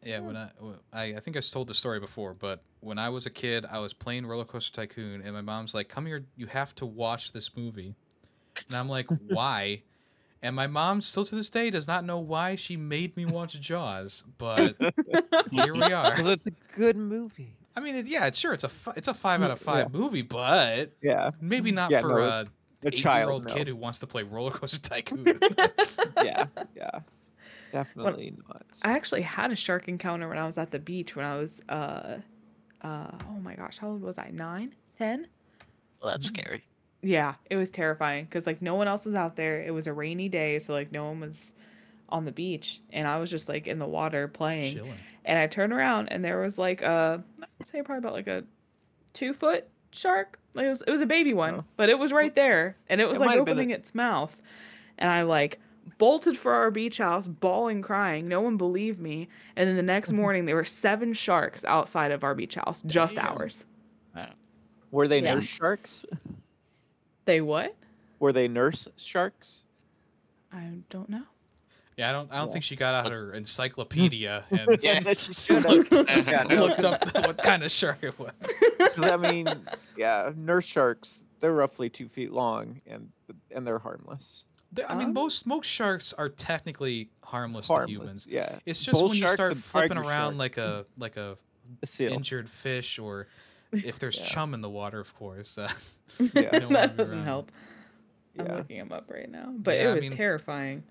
[0.07, 0.51] Yeah, when I
[0.93, 3.93] I think I told the story before, but when I was a kid, I was
[3.93, 7.57] playing Roller Coaster Tycoon, and my mom's like, "Come here, you have to watch this
[7.57, 7.97] movie,"
[8.69, 9.83] and I'm like, "Why?"
[10.43, 13.61] And my mom still to this day does not know why she made me watch
[13.61, 14.77] Jaws, but
[15.51, 16.11] here we are.
[16.11, 17.57] Because it's a good movie.
[17.75, 19.65] I mean, it, yeah, it's sure it's a fi- it's a five out of Yeah.
[19.65, 22.47] five movie, but Yeah, maybe not Yeah, for no, a
[22.85, 23.33] a eight year child.
[23.33, 23.53] old no.
[23.55, 25.41] kid who wants to play Roller Coaster Tycoon.
[26.23, 26.47] Yeah,
[26.77, 27.01] yeah,
[27.73, 28.65] definitely not.
[28.83, 31.61] I actually had a shark encounter when I was at the beach when I was
[31.69, 32.19] uh
[32.83, 34.31] uh oh my gosh, how old was I?
[34.33, 34.75] Nine?
[34.99, 35.27] Ten?
[36.03, 36.65] Well, that's scary.
[37.03, 39.61] Yeah, it was terrifying because like no one else was out there.
[39.63, 41.55] It was a rainy day, so like no one was
[42.09, 44.75] on the beach, and I was just like in the water playing.
[44.77, 44.95] Chilling.
[45.25, 47.23] And I turned around, and there was like a
[47.61, 48.45] I'd say probably about like a
[49.13, 50.39] two foot shark.
[50.55, 51.65] Like it was it was a baby one, Oh.
[51.77, 53.71] but it was right there, and it was It like might have been a- opening
[53.71, 54.37] its mouth,
[54.99, 55.59] and I like
[55.99, 58.29] bolted for our beach house, bawling, crying.
[58.29, 59.29] No one believed me.
[59.57, 63.17] And then the next morning, there were seven sharks outside of our beach house, just
[63.17, 63.27] Damn.
[63.39, 63.65] ours.
[64.93, 65.35] Were they Yeah.
[65.35, 66.05] nurse sharks?
[67.25, 67.75] They what?
[68.21, 69.65] Were they nurse sharks?
[70.53, 71.25] I don't know.
[71.97, 72.53] Yeah, I don't I don't Yeah.
[72.53, 75.13] think she got out her encyclopedia and Yeah.
[75.15, 76.51] she Looked- have.
[76.51, 78.33] Looked up what kind of shark it was.
[78.79, 79.49] Because I mean,
[79.97, 81.25] yeah, nurse sharks.
[81.41, 83.11] they're roughly two feet long and
[83.51, 84.45] and they're harmless.
[84.73, 88.27] They- I mean, most most sharks are technically harmless, to humans.
[88.29, 88.59] yeah.
[88.67, 90.39] It's just Bull when you start flipping around sharks.
[90.39, 91.37] like a like a
[91.83, 92.13] A seal.
[92.13, 93.27] injured fish, or
[93.73, 94.27] if there's Yeah.
[94.27, 95.57] chum in the water, of course.
[95.59, 95.69] Uh,
[96.19, 96.67] Yeah.
[96.71, 97.53] that doesn't around help.
[98.39, 100.83] I'm looking him up right now, but Yeah, it was mean- terrifying.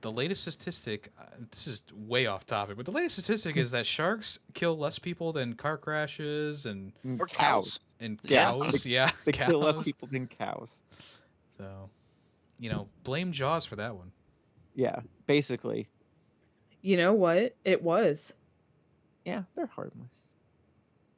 [0.00, 3.84] the latest statistic uh, this is way off topic but the latest statistic is that
[3.84, 7.78] sharks kill less people than car crashes and And Or cows.
[7.78, 7.78] cows.
[7.98, 8.44] and Yeah.
[8.52, 10.70] cows yeah They kill less people than cows.
[11.58, 11.90] so
[12.62, 14.12] you know blame jaws for that one
[14.74, 15.88] Yeah, basically.
[16.80, 17.54] You know what?
[17.64, 18.32] It was.
[19.24, 20.10] Yeah, they're harmless.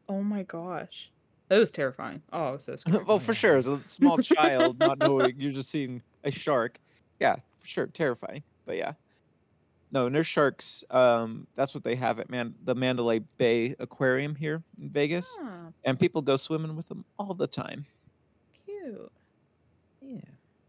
[0.08, 1.10] Oh my gosh.
[1.50, 2.22] It was terrifying.
[2.32, 3.06] Oh, I was so scared.
[3.06, 6.80] well, for sure, as a small child not knowing you're just seeing a shark.
[7.20, 8.42] Yeah, for sure, terrifying.
[8.66, 8.92] But yeah.
[9.92, 10.82] No, nurse sharks.
[10.90, 15.68] Um, that's what they have at Man the Mandalay Bay Aquarium here in Vegas, Ah,
[15.84, 17.86] and people go swimming with them all the time.
[18.66, 19.12] cute.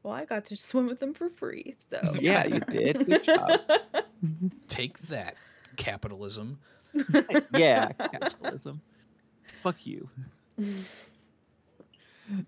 [0.06, 0.12] Yeah.
[0.12, 3.06] Well, I got to swim with them for free, so Yeah, you did.
[3.06, 3.60] Good job.
[4.68, 5.36] take that
[5.76, 6.60] capitalism
[7.54, 8.82] yeah, capitalism.
[9.62, 10.08] Fuck you.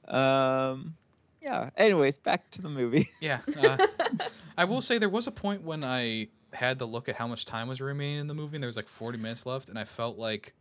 [0.08, 0.96] Um,
[1.42, 1.70] yeah.
[1.76, 3.08] Anyways, back to the movie.
[3.20, 3.78] yeah uh,
[4.58, 7.46] i will say there was a point when i had to look at how much
[7.46, 9.84] time was remaining in the movie and there was like 40 minutes left and i
[9.84, 10.54] felt like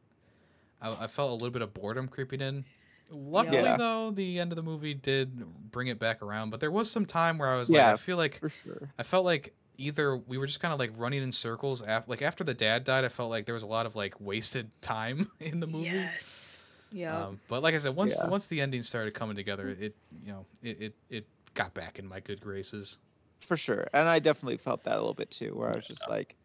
[0.82, 2.64] i, I felt a little bit of boredom creeping in
[3.11, 3.76] luckily Yeah.
[3.76, 7.07] though the end of the movie did bring it back around but there was some
[7.07, 8.90] time where i was like Yeah, i feel like For sure.
[8.98, 12.22] I felt like either we were just kind of like running in circles after like
[12.22, 15.30] after the dad died I felt like there was a lot of like wasted time
[15.38, 15.86] in the movie.
[15.90, 16.57] Yes.
[16.92, 17.26] Yeah.
[17.26, 18.26] Um, but like I said once Yeah.
[18.28, 19.94] once the ending started coming together it
[20.24, 22.96] you know it, it it got back in my good graces.
[23.40, 23.86] For sure.
[23.92, 26.36] And I definitely felt that a little bit too, where I was just like,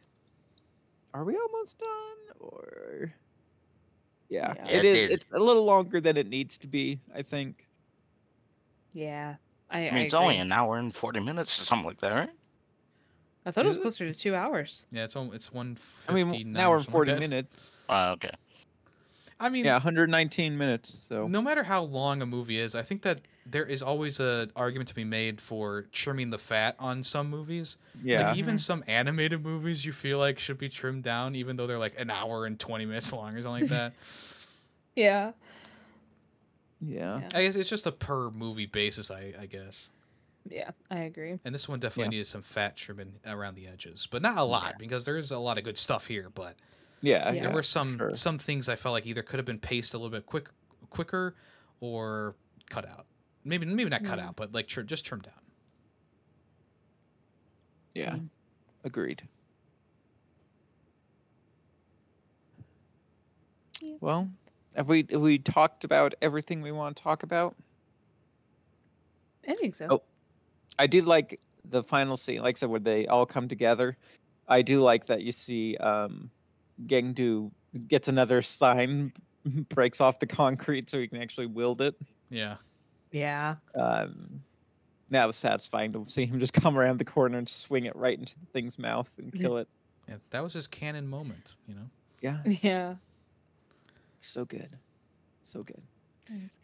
[1.14, 2.38] are we almost done?
[2.42, 3.14] Or
[4.32, 4.68] yeah, Yeah.
[4.68, 4.96] it It is.
[4.96, 5.12] did.
[5.12, 7.68] It's a little longer than it needs to be, I think.
[8.94, 9.36] yeah.
[9.70, 10.24] I, I mean, it's agree.
[10.26, 12.30] only an hour and 40 minutes or something like that, right?
[13.46, 13.82] I thought it was it?
[13.82, 14.86] closer to two hours.
[14.92, 15.78] Yeah, it's on it's one.
[16.10, 17.56] I mean, an hour and 40 minutes.
[17.88, 18.32] Uh, okay.
[19.40, 20.94] I mean, Yeah, 119 minutes.
[21.08, 24.50] So no matter how long a movie is, I think that there is always a
[24.56, 27.78] argument to be made for trimming the fat on some movies.
[28.04, 28.60] yeah, Like even mm-hmm.
[28.60, 32.10] some animated movies you feel like should be trimmed down, even though they're like an
[32.10, 33.94] hour and twenty minutes long or something like that.
[34.94, 35.32] Yeah.
[36.82, 37.30] yeah, Yeah.
[37.34, 39.90] I guess it's just a per movie basis, I, I guess.
[40.50, 40.72] Yeah.
[40.90, 41.40] I agree.
[41.46, 42.20] And this one definitely Yeah.
[42.20, 45.38] needed some fat trimming around the edges, but not a lot because there is a
[45.38, 46.30] lot of good stuff here.
[46.34, 46.58] But
[47.00, 47.28] yeah.
[47.28, 47.32] Yeah.
[47.32, 48.16] there yeah, were some sure.
[48.16, 50.50] some things I felt like either could have been paced a little bit quick
[50.90, 51.36] quicker
[51.80, 52.36] or
[52.70, 53.06] cut out.
[53.44, 54.24] Maybe maybe not cut Mm.
[54.24, 55.34] out, but like tr- just trimmed down.
[57.96, 58.30] Yeah, Mm.
[58.84, 59.28] agreed.
[63.82, 63.96] Yeah.
[64.00, 64.30] Well,
[64.76, 67.56] have we have we talked about everything we want to talk about?
[69.48, 69.88] I think so.
[69.90, 70.04] Oh.
[70.78, 73.98] I do like the final scene, like I said, where they all come together.
[74.48, 76.30] I do like that you see um,
[76.88, 77.52] Gang Du
[77.88, 79.14] gets another sign,
[79.70, 81.96] breaks off the concrete so he can actually wield it.
[82.30, 82.58] Yeah.
[83.12, 83.56] Yeah.
[83.76, 84.42] Um,
[85.10, 88.18] that was satisfying to see him just come around the corner and swing it right
[88.18, 89.68] into the thing's mouth and kill it.
[90.08, 91.90] Yeah, that was his canon moment, you know.
[92.22, 92.96] Yeah, Yeah.
[94.20, 94.70] so good,
[95.44, 95.82] so good.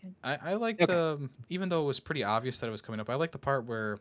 [0.01, 0.13] Good.
[0.23, 0.93] I, I liked Okay.
[0.93, 3.09] um, even though it was pretty obvious that it was coming up.
[3.09, 3.99] I liked the part where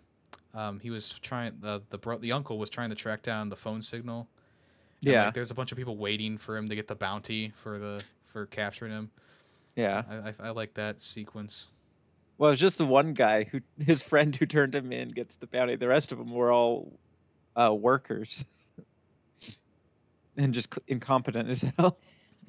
[0.54, 3.56] um, he was trying the the bro- the uncle was trying to track down the
[3.56, 4.28] phone signal.
[5.00, 7.52] and, Yeah, like, there's a bunch of people waiting for him to get the bounty
[7.62, 9.10] for the for capturing him.
[9.74, 10.02] yeah.
[10.08, 11.66] I I, I like that sequence.
[12.38, 15.46] Well, it's just the one guy who his friend who turned him in gets the
[15.46, 15.76] bounty.
[15.76, 16.92] The rest of them were all
[17.54, 18.44] uh, workers
[20.36, 21.98] and just c- incompetent as hell.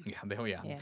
[0.04, 0.60] Yeah, they, oh yeah.
[0.64, 0.78] Yeah.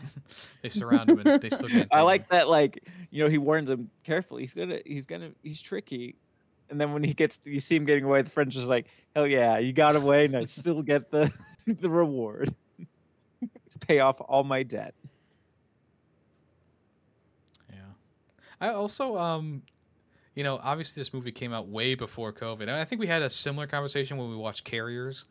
[0.63, 1.89] they surround him and they still get.
[1.91, 2.49] I like that.
[2.49, 4.43] Like you know, he warns them carefully.
[4.43, 6.17] He's gonna, he's gonna, he's tricky.
[6.69, 8.23] And then when he gets, you see him getting away.
[8.23, 11.33] The friend's just like, hell yeah, you got away, and I still get the
[11.67, 12.55] the reward.
[13.41, 14.95] To pay off all my debt.
[17.71, 17.79] Yeah.
[18.61, 19.63] I also um
[20.35, 22.69] you know, obviously this movie came out way before COVID.
[22.69, 25.25] I think we had a similar conversation when we watched Carriers.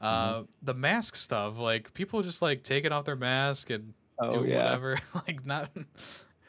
[0.00, 4.50] Uh the mask stuff, like people just like taking off their mask and Oh doing
[4.50, 4.98] yeah, whatever.
[5.26, 5.86] like not you know,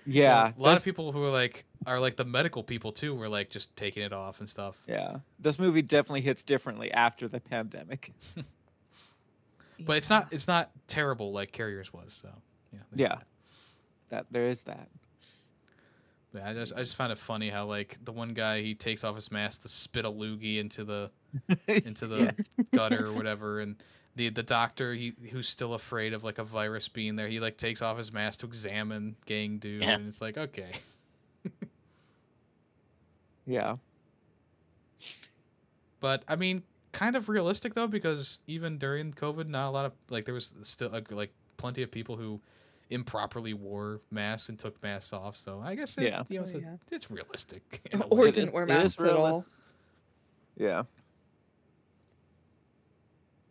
[0.06, 0.42] yeah.
[0.42, 3.30] a lot that's- of people who are like are like the medical people too were
[3.30, 4.76] like just taking it off and stuff.
[4.88, 8.12] Yeah, this movie definitely hits differently after the pandemic.
[9.82, 12.30] But it's not it's not terrible like Carriers was, so
[12.74, 13.08] you know, Yeah.
[13.08, 13.26] that.
[14.10, 14.90] That there is that.
[16.32, 19.04] But I just I just found it funny how like the one guy he takes
[19.04, 21.12] off his mask to spit a loogie into the
[21.68, 22.50] into the Yes.
[22.72, 23.76] gutter or whatever and
[24.16, 27.58] the the doctor he who's still afraid of like a virus being there he like
[27.58, 29.92] takes off his mask to examine Gang Du Yeah.
[29.96, 30.72] and it's like okay
[33.46, 33.78] Yeah.
[36.00, 39.94] But I mean, kind of realistic though, because even during COVID, not a lot of
[40.10, 42.40] like there was still like plenty of people who
[42.90, 45.38] improperly wore masks and took masks off.
[45.38, 46.24] So I guess it, Yeah.
[46.30, 46.76] you know, Oh, it's, a- yeah.
[46.92, 47.82] it's realistic.
[48.10, 48.28] or.
[48.28, 49.46] It didn't is- wear masks at all.
[50.58, 50.84] Yeah.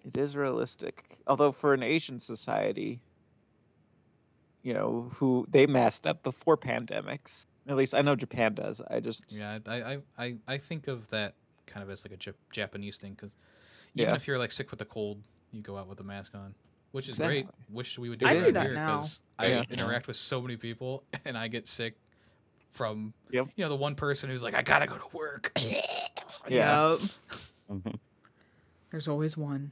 [0.05, 1.19] It is realistic.
[1.27, 3.01] Although for an Asian society,
[4.63, 7.47] you know, who they masked up before pandemics.
[7.69, 8.81] At least I know Japan does.
[8.91, 11.35] I just Yeah, I, I, I, I think of that
[11.67, 13.37] kind of as like a Japanese thing because
[13.95, 14.17] even Yeah.
[14.17, 15.23] if you're like sick with a cold,
[15.53, 16.55] you go out with a mask on,
[16.93, 17.47] which is great.
[17.71, 18.99] Wish we would do I it do that here now.
[19.01, 19.63] 'cause I Yeah.
[19.71, 21.95] interact with so many people and I get sick
[22.71, 23.49] from Yep.
[23.57, 25.53] you know the one person who's like I gotta go to work.
[26.49, 26.93] Yeah.
[26.93, 27.01] Yup.
[27.71, 27.99] Mhm.
[28.91, 29.71] There's always one.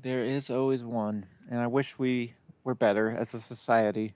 [0.00, 1.26] there is always one.
[1.50, 4.14] And I wish we were better as a society.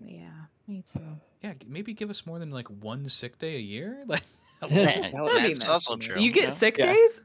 [0.00, 0.30] Yeah,
[0.66, 1.00] me too.
[1.42, 4.04] Yeah, maybe give us more than like one sick day a year.
[4.08, 4.22] Like,
[4.70, 6.18] That that's also true.
[6.20, 6.48] You get Yeah.
[6.50, 6.92] sick Yeah.
[6.94, 7.22] days?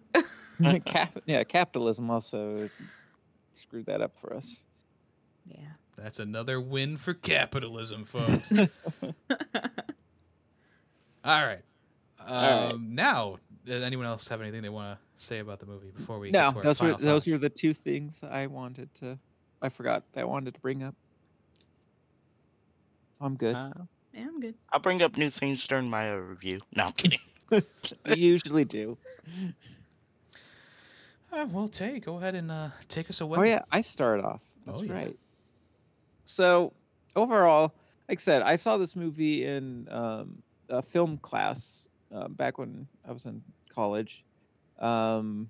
[0.85, 2.69] Cap- yeah, capitalism also
[3.59, 4.61] screwed that up for us.
[5.45, 5.57] yeah.
[5.97, 8.51] that's another win for capitalism, folks.
[11.23, 11.61] All right.
[12.19, 12.79] Um, All right.
[12.79, 16.31] Now, does anyone else have anything they want to say about the movie before we?
[16.31, 19.19] no, get to our those were final those were the two things I wanted to.
[19.61, 20.95] I forgot that I wanted to bring up.
[23.21, 23.55] I'm good.
[23.55, 23.71] Uh,
[24.13, 24.55] Yeah, I'm good.
[24.71, 26.61] I'll bring up new things during my review.
[26.73, 27.19] No, I'm kidding.
[27.51, 27.61] you
[28.05, 28.97] usually do.
[31.31, 33.39] Uh, well, Tay, go ahead and uh, take us away.
[33.39, 34.41] Oh yeah, I start off.
[34.67, 34.93] Oh, That's yeah.
[34.93, 35.19] right.
[36.25, 36.73] So
[37.15, 37.73] overall,
[38.07, 42.87] like I said, I saw this movie in um, a film class uh, back when
[43.07, 44.23] I was in college.
[44.79, 45.49] Um,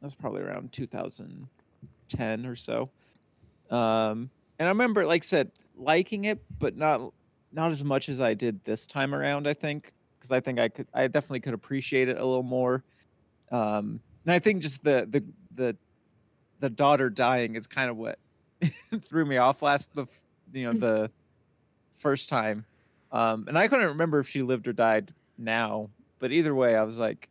[0.00, 2.90] that was probably around 2010 or so.
[3.70, 7.12] Um, and I remember, like I said, liking it, but not
[7.52, 9.46] not as much as I did this time around.
[9.48, 12.84] I think because I think I could, I definitely could appreciate it a little more.
[13.50, 15.24] Um, and I think just the the
[15.54, 15.76] the
[16.60, 18.18] the daughter dying is kind of what
[19.08, 20.06] threw me off last the
[20.52, 21.10] you know the
[21.92, 22.66] first time
[23.12, 26.82] um and i couldn't remember if she lived or died now but either way i
[26.82, 27.30] was like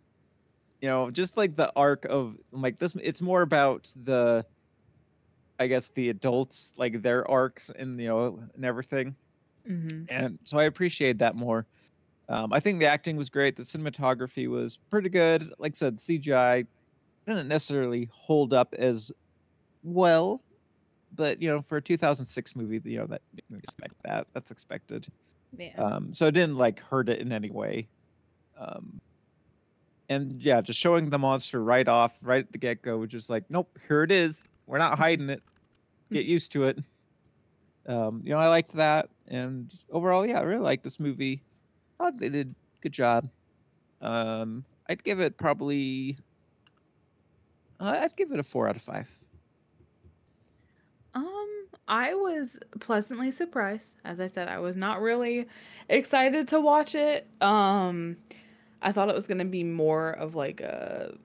[0.82, 4.46] you know just like the arc of like this it's more about the
[5.60, 9.16] i guess the adults like their arcs and you know and everything
[9.68, 10.04] Mm-hmm.
[10.10, 11.66] and so I appreciate that more.
[12.30, 13.56] Um, I think the acting was great.
[13.56, 15.52] The cinematography was pretty good.
[15.58, 16.68] Like I said, CGI
[17.26, 19.12] didn't necessarily hold up as
[19.84, 20.42] well,
[21.16, 24.28] but you know, for a 2006 movie, you know that you expect that.
[24.34, 25.08] That's expected.
[25.58, 25.74] Yeah.
[25.78, 27.88] Um, so it didn't like hurt it in any way.
[28.60, 29.00] Um,
[30.10, 33.44] and yeah, just showing the monster right off, right at the get go, just like,
[33.50, 34.44] nope, here it is.
[34.68, 35.42] We're not hiding it.
[36.12, 36.80] Get used to it.
[37.88, 41.44] Um, you know, I liked that, and overall, yeah, I really liked this movie.
[42.00, 43.30] I Thought they did a good job.
[44.02, 46.18] Um, I'd give it probably.
[47.80, 49.10] Uh, I'd give it a four out of five.
[51.14, 53.96] Um, I was pleasantly surprised.
[54.04, 55.48] As I said, I was not really
[55.90, 57.28] excited to watch it.
[57.42, 58.18] Um,
[58.82, 61.18] I thought it was gonna be more of like a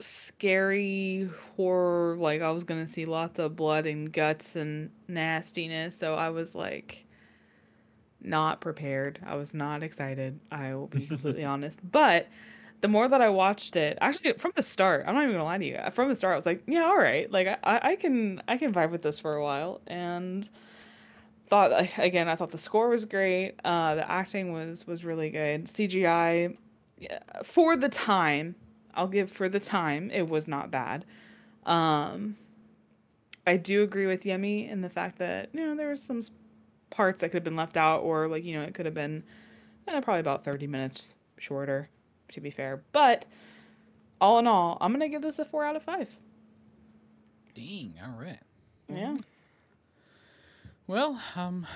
[0.00, 2.16] scary horror.
[2.16, 5.96] Like I was gonna see lots of blood and guts and nastiness.
[5.96, 7.04] So I was like
[8.20, 9.18] not prepared.
[9.24, 10.38] I was not excited.
[10.50, 11.80] I will be completely honest.
[11.90, 12.28] But
[12.86, 15.58] the more that I watched it, actually from the start, I'm not even gonna lie
[15.58, 15.76] to you.
[15.90, 17.28] From the start, I was like, yeah, all right.
[17.28, 19.80] Like I, I can I can vibe with this for a while.
[19.88, 20.48] And
[21.48, 23.56] thought again, I thought the score was great.
[23.64, 25.64] Uh, the acting was was really good.
[25.64, 26.56] CGI
[27.00, 28.54] yeah, for the time,
[28.94, 31.04] I'll give for the time, it was not bad.
[31.64, 32.36] Um,
[33.48, 36.22] I do agree with Yemmy in the fact that you know there were some
[36.90, 39.24] parts that could have been left out, or like you know it could have been
[39.88, 41.88] eh, probably about thirty minutes shorter,
[42.32, 42.82] to be fair.
[42.92, 43.26] But
[44.20, 46.08] all in all, I'm gonna give this a four out of five.
[47.54, 47.94] Dang.
[48.04, 48.38] All right.
[48.88, 49.16] Yeah.
[50.86, 51.66] Well, um,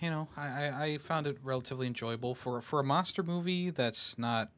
[0.00, 4.16] you know, I, I, I found it relatively enjoyable for for a monster movie that's
[4.18, 4.50] not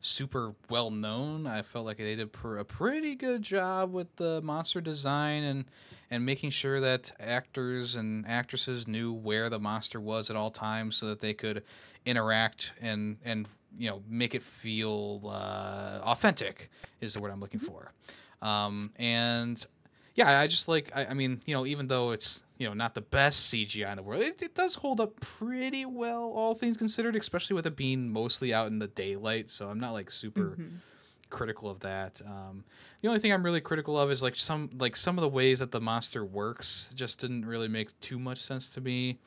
[0.00, 1.46] super well known.
[1.46, 5.64] I felt like they did pr- a pretty good job with the monster design and
[6.10, 10.96] and making sure that actors and actresses knew where the monster was at all times,
[10.96, 11.62] so that they could
[12.06, 13.48] interact and and
[13.78, 16.70] you know make it feel uh, authentic
[17.00, 17.92] is the word I'm looking for.
[18.42, 19.64] Um, and
[20.14, 22.94] yeah, I just like I, I mean, you know, even though it's you know not
[22.94, 26.76] the best CGI in the world, it, it does hold up pretty well, all things
[26.76, 29.50] considered, especially with it being mostly out in the daylight.
[29.50, 30.78] So I'm not like super Mhm.
[31.28, 32.22] critical of that.
[32.24, 32.64] Um,
[33.02, 35.58] the only thing I'm really critical of is like some like some of the ways
[35.58, 39.18] that the monster works just didn't really make too much sense to me.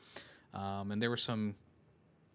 [0.54, 1.54] Um, and there were some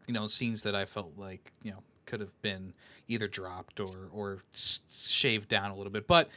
[0.07, 2.73] you know, scenes that I felt like you know could have been
[3.07, 6.07] either dropped or or shaved down a little bit.
[6.07, 6.29] But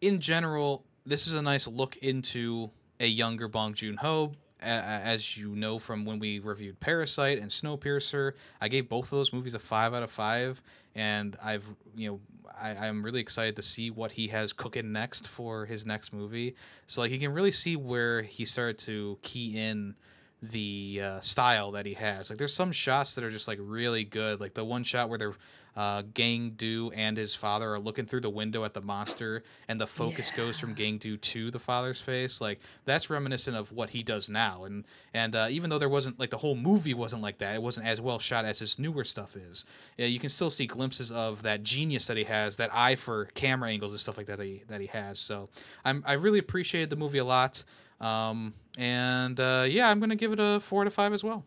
[0.00, 4.32] in general, this is a nice look into a younger Bong Joon Ho.
[4.60, 9.32] As you know from when we reviewed Parasite and Snowpiercer, I gave both of those
[9.32, 10.60] movies a five out of five,
[10.96, 12.20] and I've you know
[12.60, 16.56] I, I'm really excited to see what he has cooking next for his next movie.
[16.86, 19.94] So like you can really see where he started to key in
[20.42, 22.30] the uh, style that he has.
[22.30, 24.40] Like there's some shots that are just like really good.
[24.40, 25.34] Like the one shot where they're
[25.76, 29.80] uh, Gang Du and his father are looking through the window at the monster, and
[29.80, 30.74] the focus goes from Yeah.
[30.74, 32.40] Gang Du to the father's face.
[32.40, 34.64] Like that's reminiscent of what he does now.
[34.64, 34.84] And
[35.14, 37.86] and uh, even though there wasn't like the whole movie wasn't like that, it wasn't
[37.86, 39.64] as well shot as his newer stuff is.
[39.96, 43.26] Yeah, you can still see glimpses of that genius that he has, that eye for
[43.34, 45.20] camera angles and stuff like that that he, that he has.
[45.20, 45.48] So
[45.84, 47.62] I'm I really appreciated the movie a lot.
[48.00, 51.44] Um, and uh, yeah, I'm gonna give it a four to five as well.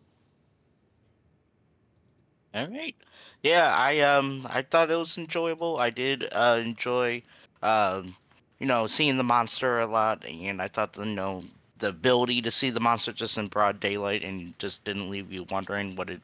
[2.54, 2.96] All right.
[3.42, 5.78] Yeah, I um I thought it was enjoyable.
[5.78, 7.22] I did uh enjoy
[7.62, 8.16] um
[8.60, 11.44] you know seeing the monster a lot and I thought the you know
[11.78, 15.44] the ability to see the monster just in broad daylight and just didn't leave you
[15.50, 16.22] wondering what it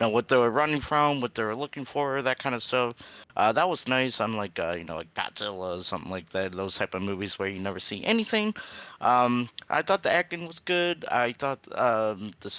[0.00, 2.94] know what they were running from, what they were looking for, that kind of stuff.
[3.36, 6.76] Uh that was nice unlike uh you know like Godzilla or something like that, those
[6.76, 8.54] type of movies where you never see anything.
[9.00, 11.04] Um I thought the acting was good.
[11.10, 12.52] I thought um the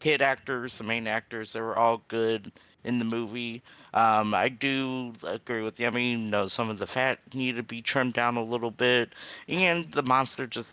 [0.00, 2.50] kid actors, the main actors, they were all good
[2.84, 3.62] in the movie.
[3.92, 5.86] Um, I do agree with you.
[5.86, 8.70] I mean, you know, some of the fat needed to be trimmed down a little
[8.70, 9.14] bit,
[9.48, 10.68] and the monster just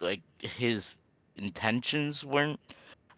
[0.00, 0.82] like his
[1.36, 2.60] intentions weren't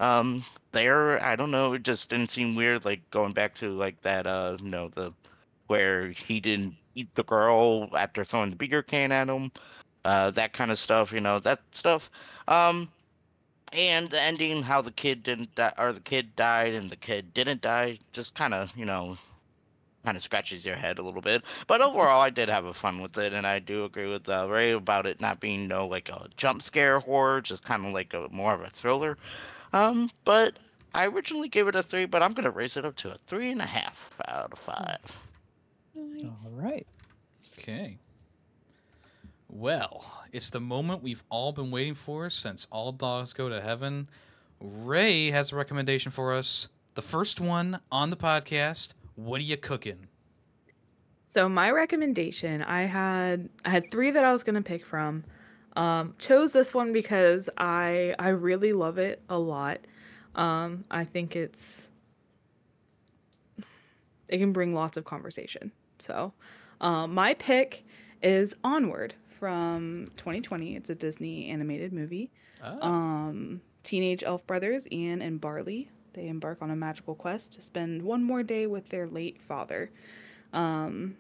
[0.01, 1.23] um there.
[1.23, 1.73] I don't know.
[1.75, 2.85] It just didn't seem weird.
[2.85, 5.13] Like going back to like that, uh, you know, the
[5.67, 9.51] where he didn't eat the girl after throwing the beer can at him.
[10.05, 11.13] Uh, that kind of stuff.
[11.13, 12.11] You know, that stuff.
[12.47, 12.91] Um,
[13.75, 17.35] and the ending how the kid didn't die or the kid died and the kid
[17.35, 19.17] didn't die just kind of you know
[20.05, 23.01] kind of scratches your head a little bit but overall i did have a fun
[23.01, 26.09] with it and i do agree with uh, Rae about it not being no like
[26.09, 29.19] a jump scare horror just kind of like a more of a thriller
[29.75, 30.59] um but
[30.95, 33.51] i originally gave it a three but i'm gonna raise it up to a three
[33.51, 33.97] and a half
[34.29, 34.99] out of five
[36.45, 36.87] All right.
[37.59, 37.99] Okay.
[39.49, 44.09] Well, it's the moment we've all been waiting for since All Dogs Go to Heaven.
[44.61, 46.67] Rae has a recommendation for us.
[46.97, 48.89] The first one on the podcast.
[49.15, 50.09] What are you cooking?
[51.27, 55.23] So my recommendation, I had I had three that I was gonna pick from.
[55.77, 59.79] Um, chose this one because I I really love it a lot.
[60.35, 61.89] Um, I think it's
[64.29, 65.73] it can bring lots of conversation.
[65.99, 66.33] So,
[66.81, 67.85] um, my pick
[68.23, 70.77] is Onward from 2020.
[70.77, 72.31] It's a Disney animated movie.
[72.63, 77.63] Ah, Um, teenage elf brothers, Ian and Barley, they embark on a magical quest to
[77.63, 79.91] spend one more day with their late father.
[80.53, 81.17] Um,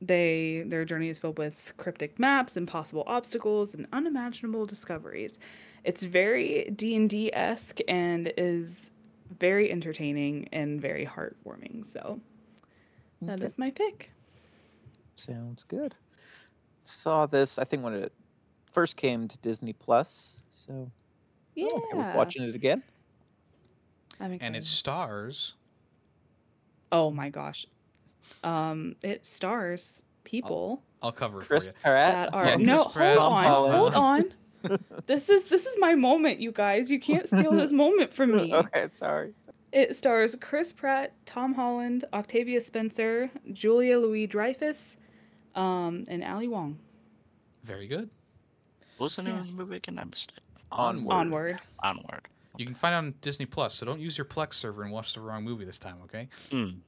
[0.00, 5.38] they their journey is filled with cryptic maps, impossible obstacles, and unimaginable discoveries.
[5.84, 8.90] It's very D and D esque and is
[9.38, 11.84] very entertaining and very heartwarming.
[11.86, 12.20] So
[13.22, 13.54] that is Okay.
[13.58, 14.10] my pick.
[15.16, 15.94] Sounds good.
[16.84, 18.12] Saw this, I think, when it
[18.72, 20.40] first came to Disney Plus.
[20.50, 20.90] So oh,
[21.54, 22.82] Yeah, oh, okay, we're watching it again.
[24.20, 24.46] I'm excited.
[24.46, 25.54] and it stars.
[26.92, 27.66] oh my gosh,
[28.42, 30.82] um, it stars people.
[31.02, 31.76] I'll cover it Chris for you.
[31.82, 32.12] Pratt.
[32.14, 35.76] that are Yeah, no Chris Pratt, hold Tom on hold on this is this is
[35.78, 39.34] my moment you guys you can't steal this moment from me okay, sorry.
[39.72, 44.96] it stars chris pratt tom holland octavia spencer julia louis dreyfus
[45.54, 46.78] um and ali wong
[47.64, 48.08] Very good.
[48.96, 49.40] what was the name Yeah.
[49.42, 51.12] of the movie again i missed it Onward.
[51.14, 54.82] onward onward You can find it on Disney Plus, so don't use your Plex server
[54.84, 56.28] and watch the wrong movie this time, okay?
[56.50, 56.78] mm.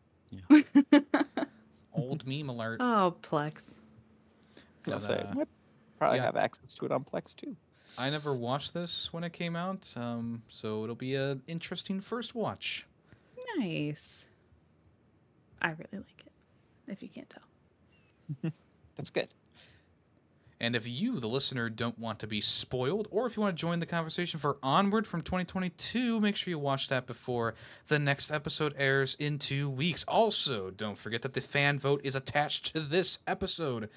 [1.95, 2.81] Old meme alert.
[2.81, 3.72] oh plex
[4.87, 5.49] I'll But, say, uh, might
[5.99, 6.24] probably yeah.
[6.24, 7.57] have access to it on Plex too.
[7.99, 12.35] I never watched this when it came out, um, so it'll be an interesting first
[12.35, 12.87] watch.
[13.59, 14.27] nice
[15.62, 16.33] i really like it
[16.93, 18.53] if you can't tell
[18.97, 19.29] That's good.
[20.59, 23.61] And if you, the listener, don't want to be spoiled, or if you want to
[23.61, 27.54] join the conversation for Onward from 2022, make sure you watch that before
[27.88, 30.04] the next episode airs in two weeks.
[30.09, 33.90] Also, don't forget that the fan vote is attached to this episode.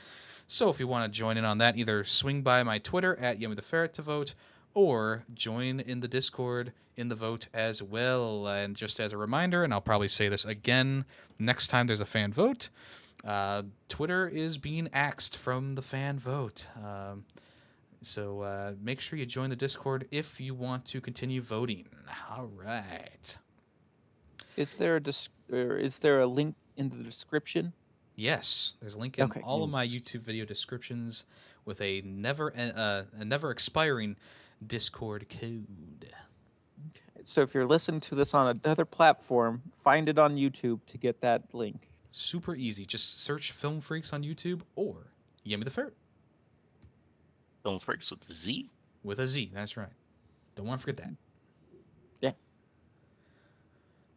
[0.48, 3.40] So if you want to join in on that, either swing by my Twitter at
[3.40, 4.34] Yemmy the Ferret to vote,
[4.74, 8.48] or join in the Discord in the vote as well.
[8.48, 11.06] And just as a reminder, and I'll probably say this again
[11.38, 12.70] next time there's a fan vote,
[13.24, 16.68] uh, Twitter is being axed from the fan vote.
[16.78, 17.26] Um,
[18.02, 21.86] so uh, make sure you join the Discord if you want to continue voting.
[22.30, 23.38] All right.
[24.56, 27.74] Is there a dis- or is there a link in the description?
[28.16, 29.42] Yes, there's a link in Okay.
[29.42, 31.26] all of my YouTube video descriptions
[31.66, 34.18] with a never uh, a never expiring
[34.66, 36.10] Discord code.
[37.24, 41.22] So if you're listening to this on another platform, find it on YouTube to get
[41.22, 41.90] that link.
[42.12, 42.86] Super easy.
[42.86, 45.08] Just search Film Freakz on YouTube or
[45.44, 45.94] Yemmy the Ferret
[47.64, 48.70] Film Freakz with a Z?
[49.04, 49.52] With a Z.
[49.54, 49.90] That's right.
[50.56, 51.14] Don't want to forget that.
[52.22, 52.32] Yeah.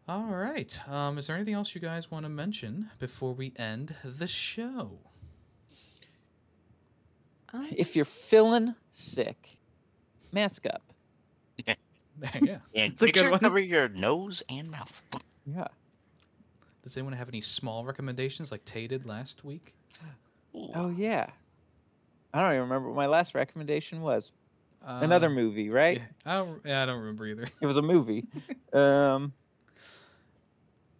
[0.08, 0.76] All right.
[0.88, 4.98] Um, is there anything else you guys want to mention before we end the show?
[7.52, 9.58] Um, If you're feeling sick,
[10.32, 10.82] mask up.
[11.66, 12.58] yeah.
[12.74, 13.40] And It's a make good sure to one.
[13.40, 14.92] cover your nose and mouth.
[15.46, 15.66] Yeah.
[16.82, 19.74] Does anyone have any small recommendations like Tay did last week?
[20.54, 20.68] Ooh.
[20.74, 21.26] Oh yeah.
[22.34, 24.32] I don't even remember what my last recommendation was.
[24.84, 25.98] Another Uh, movie, right?
[25.98, 26.60] yeah, I don't.
[26.64, 27.46] Yeah, I don't remember either.
[27.60, 28.24] It was a movie.
[28.72, 29.32] um,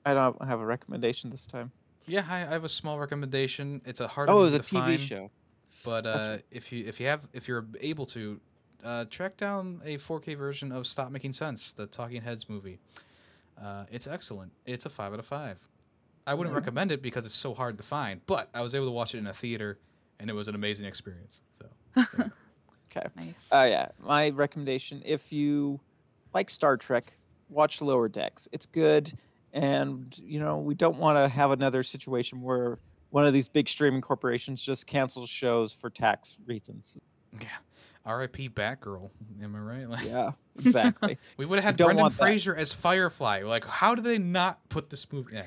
[0.07, 1.73] I don't have a recommendation this time.
[2.07, 3.81] Yeah, I, I have a small recommendation.
[3.85, 4.29] It's a hard.
[4.29, 5.31] Oh, it movie was a TV find, show.
[5.85, 8.41] But That's uh, if you if you have if you're able to,
[8.85, 12.79] uh, track down a 4K version of Stop Making Sense, the Talking Heads movie.
[13.61, 14.53] Uh, it's excellent.
[14.65, 15.59] It's a five out of five.
[16.27, 16.65] I wouldn't Alright.
[16.65, 19.19] recommend it because it's so hard to find, but I was able to watch it
[19.19, 19.79] in a theater,
[20.21, 21.41] and it was an amazing experience.
[21.59, 21.67] So
[22.95, 23.07] Okay.
[23.17, 23.49] nice.
[23.51, 25.81] Uh, yeah, my recommendation: if you
[26.35, 27.17] like Star Trek,
[27.49, 28.49] watch Lower Decks.
[28.53, 29.13] It's good,
[29.53, 32.79] and you know we don't want to have another situation where
[33.11, 36.99] one of these big streaming corporations just cancels shows for tax reasons.
[37.41, 37.49] yeah,
[38.07, 38.51] R.I.P.
[38.51, 39.11] Batgirl.
[39.43, 39.89] Am I right?
[39.89, 41.19] Like, Yeah, exactly.
[41.39, 42.23] We would have had don't Brendan want that.
[42.23, 43.43] Fraser as Firefly.
[43.45, 45.33] Like, how do they not put this movie?
[45.35, 45.47] Yeah,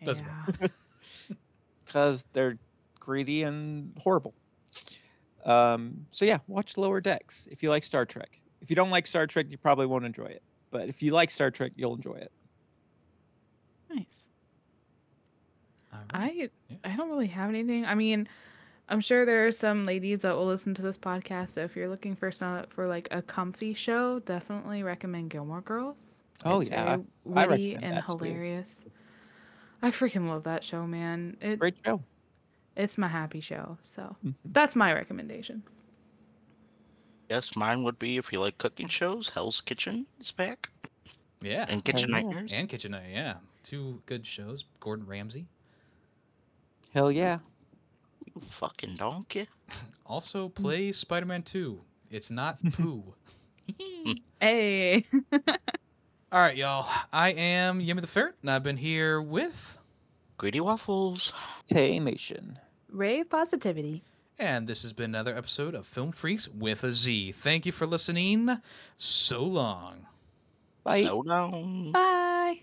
[0.00, 0.06] yeah.
[0.06, 0.56] Doesn't matter.
[0.60, 1.36] yeah.
[1.84, 2.58] because they're
[2.98, 4.34] greedy and horrible.
[5.44, 8.40] Um, so yeah, watch Lower Decks if you like Star Trek.
[8.60, 10.42] If you don't like Star Trek, you probably won't enjoy it.
[10.70, 12.32] But if you like Star Trek, you'll enjoy it.
[13.88, 14.28] Nice.
[15.92, 16.32] All right.
[16.32, 16.76] I Yeah.
[16.84, 17.84] I don't really have anything.
[17.84, 18.28] I mean,
[18.88, 21.50] I'm sure there are some ladies that will listen to this podcast.
[21.50, 26.22] So if you're looking for some for like a comfy show, definitely recommend Gilmore Girls.
[26.44, 28.82] Oh It's yeah, very witty recommend and hilarious.
[28.84, 28.90] too.
[29.80, 30.02] Hilarious.
[30.02, 31.36] I freaking love that show, man.
[31.40, 32.02] it's a It, great show.
[32.76, 33.78] it's my happy show.
[33.82, 34.34] So Mhm.
[34.44, 35.62] that's my recommendation.
[37.28, 40.70] Yes, mine would be if you like cooking shows, Hell's Kitchen is back.
[41.40, 41.66] Yeah.
[41.68, 42.16] And Kitchen yeah.
[42.22, 42.52] Nightmares.
[42.52, 43.38] And Kitchen Night, yeah.
[43.64, 44.64] Two good shows.
[44.80, 45.46] Gordon Ramsay.
[46.94, 47.40] Hell yeah.
[48.24, 49.48] You fucking donkey.
[50.08, 51.80] Also play Spider Man 2.
[52.12, 53.14] It's not poo.
[54.40, 55.04] Hey.
[56.36, 56.86] All right, y'all.
[57.14, 59.78] I am Yemmy the Ferret, and I've been here with.
[60.36, 61.32] Greedy Waffles.
[61.66, 62.56] Tay Taymation.
[62.90, 64.02] Rae of positivity.
[64.38, 67.32] And this has been another episode of Film Freakz with a Z.
[67.32, 68.50] Thank you for listening.
[68.98, 70.08] So long.
[70.84, 71.04] Bye.
[71.04, 71.92] So long.
[71.92, 72.60] Bye.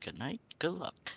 [0.00, 0.40] Good night.
[0.58, 1.12] Good luck.